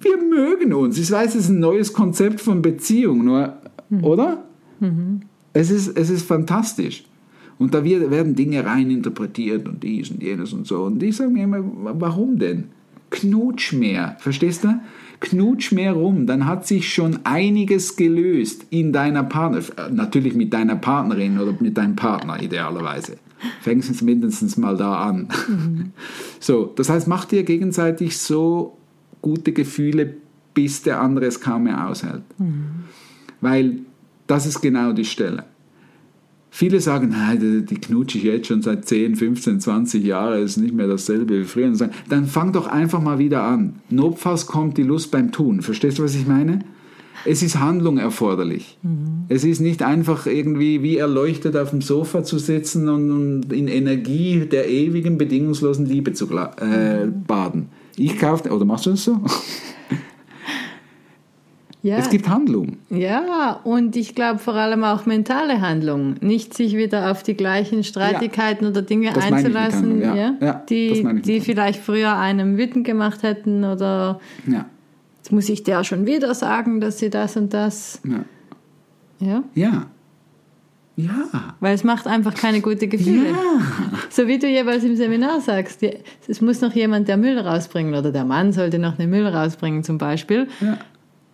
Wir 0.00 0.16
mögen 0.18 0.72
uns. 0.72 0.98
Ich 0.98 1.10
weiß, 1.10 1.34
es 1.34 1.44
ist 1.44 1.50
ein 1.50 1.60
neues 1.60 1.92
Konzept 1.92 2.40
von 2.40 2.62
Beziehung, 2.62 3.24
nur, 3.24 3.56
oder? 4.02 4.44
Es, 5.52 5.70
ist, 5.70 5.96
es 5.96 6.10
ist 6.10 6.26
fantastisch. 6.26 7.04
Und 7.58 7.74
da 7.74 7.84
werden 7.84 8.34
Dinge 8.34 8.64
reininterpretiert 8.64 9.68
und 9.68 9.82
dies 9.82 10.10
und 10.10 10.22
jenes 10.22 10.52
und 10.52 10.66
so. 10.66 10.84
Und 10.84 11.02
ich 11.02 11.16
sage 11.16 11.30
mir 11.30 11.44
immer, 11.44 11.62
warum 12.00 12.38
denn? 12.38 12.64
Knutsch 13.10 13.72
mehr, 13.72 14.16
verstehst 14.18 14.64
du? 14.64 14.80
Knutsch 15.20 15.72
mehr 15.72 15.92
rum, 15.92 16.26
dann 16.26 16.46
hat 16.46 16.66
sich 16.66 16.92
schon 16.92 17.20
einiges 17.24 17.96
gelöst 17.96 18.66
in 18.70 18.92
deiner 18.92 19.22
Partner, 19.22 19.58
äh, 19.58 19.90
natürlich 19.90 20.34
mit 20.34 20.52
deiner 20.52 20.76
Partnerin 20.76 21.38
oder 21.38 21.54
mit 21.60 21.78
deinem 21.78 21.94
Partner 21.94 22.42
idealerweise. 22.42 23.16
Fängst 23.60 23.88
es 23.90 24.02
mindestens 24.02 24.56
mal 24.56 24.76
da 24.76 25.02
an. 25.02 25.28
So, 26.40 26.66
das 26.76 26.90
heißt, 26.90 27.08
mach 27.08 27.24
dir 27.24 27.42
gegenseitig 27.42 28.18
so 28.18 28.76
gute 29.24 29.52
Gefühle, 29.52 30.14
bis 30.52 30.82
der 30.82 31.00
andere 31.00 31.24
es 31.24 31.40
kaum 31.40 31.64
mehr 31.64 31.88
aushält. 31.88 32.22
Weil 33.40 33.78
das 34.26 34.44
ist 34.44 34.60
genau 34.60 34.92
die 34.92 35.06
Stelle. 35.06 35.44
Viele 36.50 36.78
sagen, 36.80 37.08
"Nein, 37.08 37.40
die, 37.40 37.64
die 37.64 37.80
knutsche 37.80 38.18
ich 38.18 38.24
jetzt 38.24 38.48
schon 38.48 38.60
seit 38.60 38.84
10, 38.84 39.16
15, 39.16 39.60
20 39.60 40.04
Jahren, 40.04 40.42
ist 40.42 40.58
nicht 40.58 40.74
mehr 40.74 40.86
dasselbe 40.86 41.40
wie 41.40 41.44
früher. 41.44 41.66
Und 41.68 41.76
sagen, 41.76 41.92
Dann 42.10 42.26
fang 42.26 42.52
doch 42.52 42.66
einfach 42.66 43.00
mal 43.00 43.18
wieder 43.18 43.42
an. 43.42 43.76
Notfalls 43.88 44.46
kommt 44.46 44.76
die 44.76 44.82
Lust 44.82 45.10
beim 45.10 45.32
Tun. 45.32 45.62
Verstehst 45.62 45.98
du, 45.98 46.04
was 46.04 46.14
ich 46.14 46.26
meine? 46.26 46.58
Es 47.24 47.42
ist 47.42 47.58
Handlung 47.58 47.96
erforderlich. 47.96 48.78
Es 49.28 49.44
ist 49.44 49.60
nicht 49.60 49.82
einfach 49.82 50.26
irgendwie 50.26 50.82
wie 50.82 50.98
erleuchtet 50.98 51.56
auf 51.56 51.70
dem 51.70 51.80
Sofa 51.80 52.22
zu 52.22 52.38
sitzen 52.38 52.88
und, 52.90 53.10
und 53.10 53.52
in 53.52 53.68
Energie 53.68 54.40
der 54.40 54.68
ewigen, 54.68 55.16
bedingungslosen 55.16 55.86
Liebe 55.86 56.12
zu 56.12 56.26
äh, 56.26 57.06
baden. 57.26 57.68
Ich 57.96 58.18
kaufte, 58.18 58.50
oder 58.50 58.64
machst 58.64 58.86
du 58.86 58.90
das 58.90 59.04
so? 59.04 59.20
Ja, 61.82 61.98
Es 61.98 62.08
gibt 62.08 62.26
Handlung. 62.30 62.78
ja, 62.88 63.60
und 63.62 63.94
ich 63.94 64.14
glaube 64.14 64.38
vor 64.38 64.54
allem 64.54 64.84
auch 64.84 65.04
mentale 65.04 65.60
Handlung. 65.60 66.14
Nicht 66.22 66.54
sich 66.54 66.74
wieder 66.78 67.10
auf 67.10 67.22
die 67.22 67.34
gleichen 67.34 67.84
Streitigkeiten 67.84 68.66
oder 68.66 68.80
Dinge 68.80 69.14
einzulassen, 69.14 70.00
Handlung, 70.00 70.00
ja. 70.00 70.14
ja, 70.14 70.34
Ja, 70.40 70.52
die, 70.66 71.20
die 71.22 71.42
vielleicht 71.42 71.80
früher 71.82 72.16
einem 72.16 72.56
wütend 72.56 72.86
gemacht 72.86 73.22
hätten 73.22 73.64
oder 73.64 74.18
Ja. 74.46 74.64
jetzt 75.18 75.30
muss 75.30 75.50
ich 75.50 75.62
der 75.62 75.84
schon 75.84 76.06
wieder 76.06 76.32
sagen, 76.34 76.80
dass 76.80 77.00
sie 77.00 77.10
das 77.10 77.36
und 77.36 77.52
das. 77.52 78.00
Ja. 79.20 79.44
Ja, 79.54 79.86
Ja. 80.96 81.54
Weil 81.60 81.74
es 81.74 81.82
macht 81.82 82.06
einfach 82.06 82.34
keine 82.34 82.60
gute 82.60 82.86
Gefühle. 82.86 83.30
Ja. 83.30 83.36
So 84.10 84.28
wie 84.28 84.38
du 84.38 84.46
jeweils 84.46 84.84
im 84.84 84.94
Seminar 84.94 85.40
sagst, 85.40 85.80
es 86.28 86.40
muss 86.40 86.60
noch 86.60 86.72
jemand 86.72 87.08
der 87.08 87.16
Müll 87.16 87.38
rausbringen 87.38 87.94
oder 87.94 88.12
der 88.12 88.24
Mann 88.24 88.52
sollte 88.52 88.78
noch 88.78 88.96
den 88.96 89.10
Müll 89.10 89.26
rausbringen 89.26 89.82
zum 89.82 89.98
Beispiel. 89.98 90.46
Ja. 90.60 90.78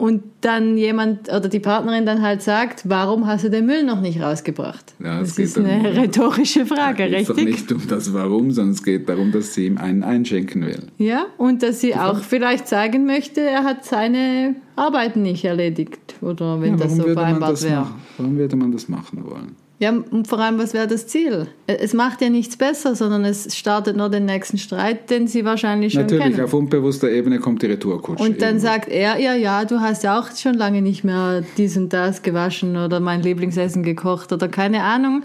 Und 0.00 0.22
dann 0.40 0.76
jemand 0.78 1.28
oder 1.28 1.48
die 1.48 1.60
Partnerin 1.60 2.06
dann 2.06 2.22
halt 2.22 2.42
sagt, 2.42 2.88
warum 2.88 3.26
hast 3.26 3.44
du 3.44 3.50
den 3.50 3.66
Müll 3.66 3.84
noch 3.84 4.00
nicht 4.00 4.20
rausgebracht? 4.20 4.94
Ja, 4.98 5.20
es 5.20 5.28
das 5.28 5.36
geht 5.36 5.44
ist 5.46 5.58
eine 5.58 5.82
dann- 5.82 5.92
rhetorische 5.98 6.64
Frage, 6.66 7.04
Es 7.04 7.10
geht 7.10 7.28
doch 7.28 7.36
richtig? 7.36 7.54
nicht 7.54 7.72
um 7.72 7.86
das 7.88 8.12
Warum, 8.14 8.50
sondern 8.50 8.72
es 8.74 8.82
geht 8.82 9.08
darum, 9.08 9.30
dass 9.32 9.54
sie 9.54 9.66
ihm 9.66 9.78
einen 9.78 10.02
einschenken 10.02 10.64
will. 10.66 10.84
Ja, 10.98 11.26
und 11.36 11.62
dass 11.62 11.80
sie 11.80 11.94
auch 11.94 12.18
vielleicht 12.20 12.66
zeigen 12.66 13.04
möchte, 13.06 13.42
er 13.42 13.64
hat 13.64 13.84
seine 13.84 14.56
Arbeiten 14.76 15.22
nicht 15.22 15.44
erledigt 15.44 16.16
oder 16.22 16.60
wenn 16.60 16.78
Ja, 16.78 16.84
das 16.84 16.96
so 16.96 17.02
vereinbart 17.02 17.52
das 17.52 17.64
wäre. 17.64 17.80
machen? 17.82 17.94
warum 18.16 18.36
würde 18.38 18.56
man 18.56 18.72
das 18.72 18.88
machen 18.88 19.24
wollen? 19.24 19.54
Ja, 19.80 19.92
und 19.92 20.28
vor 20.28 20.38
allem, 20.38 20.58
was 20.58 20.74
wäre 20.74 20.86
das 20.86 21.06
Ziel? 21.06 21.46
Es 21.66 21.94
macht 21.94 22.20
ja 22.20 22.28
nichts 22.28 22.54
besser, 22.58 22.94
sondern 22.94 23.24
es 23.24 23.56
startet 23.56 23.96
nur 23.96 24.10
den 24.10 24.26
nächsten 24.26 24.58
Streit, 24.58 25.08
den 25.08 25.26
sie 25.26 25.46
wahrscheinlich 25.46 25.94
schon 25.94 26.02
Natürlich, 26.02 26.22
kennen. 26.24 26.40
auf 26.42 26.52
unbewusster 26.52 27.10
Ebene 27.10 27.38
kommt 27.38 27.62
die 27.62 27.66
Retourkutsche. 27.66 28.22
Und 28.22 28.42
dann 28.42 28.56
irgendwo. 28.56 28.66
sagt 28.66 28.88
er, 28.90 29.18
ja, 29.18 29.34
ja, 29.34 29.64
du 29.64 29.80
hast 29.80 30.02
ja 30.04 30.20
auch 30.20 30.28
schon 30.36 30.52
lange 30.52 30.82
nicht 30.82 31.02
mehr 31.02 31.42
dies 31.56 31.78
und 31.78 31.94
das 31.94 32.20
gewaschen 32.20 32.76
oder 32.76 33.00
mein 33.00 33.22
Lieblingsessen 33.22 33.82
gekocht 33.82 34.34
oder 34.34 34.48
keine 34.48 34.82
Ahnung. 34.82 35.22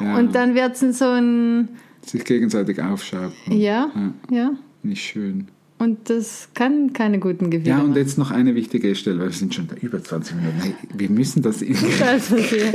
ja, 0.00 0.16
Und 0.16 0.34
dann 0.34 0.54
wird 0.54 0.80
es 0.82 0.98
so 0.98 1.04
ein, 1.04 1.68
sich 2.00 2.24
gegenseitig 2.24 2.80
aufschaukeln. 2.80 3.32
ja, 3.60 3.90
ja. 4.30 4.52
Nicht 4.82 5.02
schön. 5.04 5.48
Und 5.80 6.10
das 6.10 6.48
kann 6.54 6.92
keine 6.92 7.18
guten 7.18 7.48
Gefühle 7.50 7.70
Ja, 7.70 7.78
und 7.80 7.96
jetzt 7.96 8.18
noch 8.18 8.30
eine 8.30 8.54
wichtige 8.54 8.94
Stelle, 8.94 9.18
weil 9.18 9.26
wir 9.28 9.32
sind 9.32 9.54
schon 9.54 9.66
über 9.80 10.02
20 10.04 10.36
Minuten. 10.36 10.60
Hey, 10.60 10.74
wir 10.94 11.08
müssen 11.10 11.40
das. 11.42 11.60
Das 11.98 12.28
sortieren. 12.28 12.74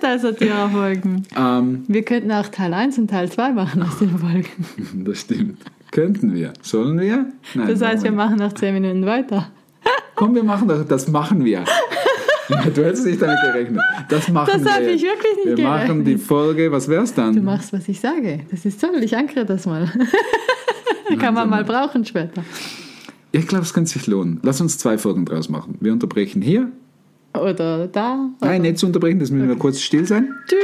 Das 0.00 0.22
sortieren 0.22 0.70
Folgen. 0.72 1.22
ähm, 1.36 1.84
Wir 1.86 2.02
könnten 2.02 2.32
auch 2.32 2.48
Teil 2.48 2.72
1 2.72 2.96
und 2.98 3.08
Teil 3.10 3.30
2 3.30 3.52
machen 3.52 3.82
aus 3.82 3.98
den 3.98 4.18
Folgen. 4.18 4.46
das 5.04 5.20
stimmt. 5.20 5.58
Könnten 5.92 6.34
wir. 6.34 6.52
Sollen 6.62 6.98
wir? 6.98 7.26
Nein. 7.54 7.68
Das 7.68 7.82
heißt, 7.82 8.04
wir 8.04 8.12
machen 8.12 8.36
nach 8.36 8.54
10 8.54 8.72
Minuten 8.74 9.04
weiter. 9.04 9.50
Komm, 10.14 10.34
wir 10.34 10.42
machen 10.44 10.66
das. 10.66 10.86
Das 10.86 11.08
machen 11.08 11.44
wir. 11.44 11.64
Du 12.74 12.82
hättest 12.84 13.06
nicht 13.06 13.22
damit 13.22 13.38
gerechnet. 13.42 13.80
Das 14.08 14.28
machen 14.28 14.50
Das 14.52 14.64
wir. 14.64 14.72
habe 14.74 14.84
ich 14.86 15.02
wirklich 15.02 15.44
nicht 15.44 15.56
Wir 15.58 15.64
machen 15.68 15.98
die 16.00 16.14
gerechnet. 16.14 16.26
Folge, 16.26 16.72
was 16.72 16.88
wär's 16.88 17.14
dann? 17.14 17.36
Du 17.36 17.42
machst, 17.42 17.72
was 17.72 17.88
ich 17.88 18.00
sage. 18.00 18.40
Das 18.50 18.64
ist 18.64 18.80
toll, 18.80 19.00
ich 19.04 19.16
ankere 19.16 19.44
das 19.44 19.66
mal. 19.66 19.88
Kann 21.18 21.34
man 21.34 21.50
mal 21.50 21.64
brauchen 21.64 22.04
später. 22.04 22.44
Ich 23.32 23.46
glaube, 23.46 23.64
es 23.64 23.72
könnte 23.72 23.90
sich 23.90 24.06
lohnen. 24.06 24.40
Lass 24.42 24.60
uns 24.60 24.76
zwei 24.78 24.98
Folgen 24.98 25.24
draus 25.24 25.48
machen. 25.48 25.76
Wir 25.80 25.92
unterbrechen 25.92 26.42
hier. 26.42 26.70
Oder 27.32 27.86
da. 27.86 28.28
Nein, 28.40 28.62
nicht 28.62 28.78
zu 28.78 28.86
unterbrechen, 28.86 29.20
das 29.20 29.30
müssen 29.30 29.48
wir 29.48 29.56
kurz 29.56 29.80
still 29.80 30.04
sein. 30.04 30.34
Tschüss. 30.48 30.58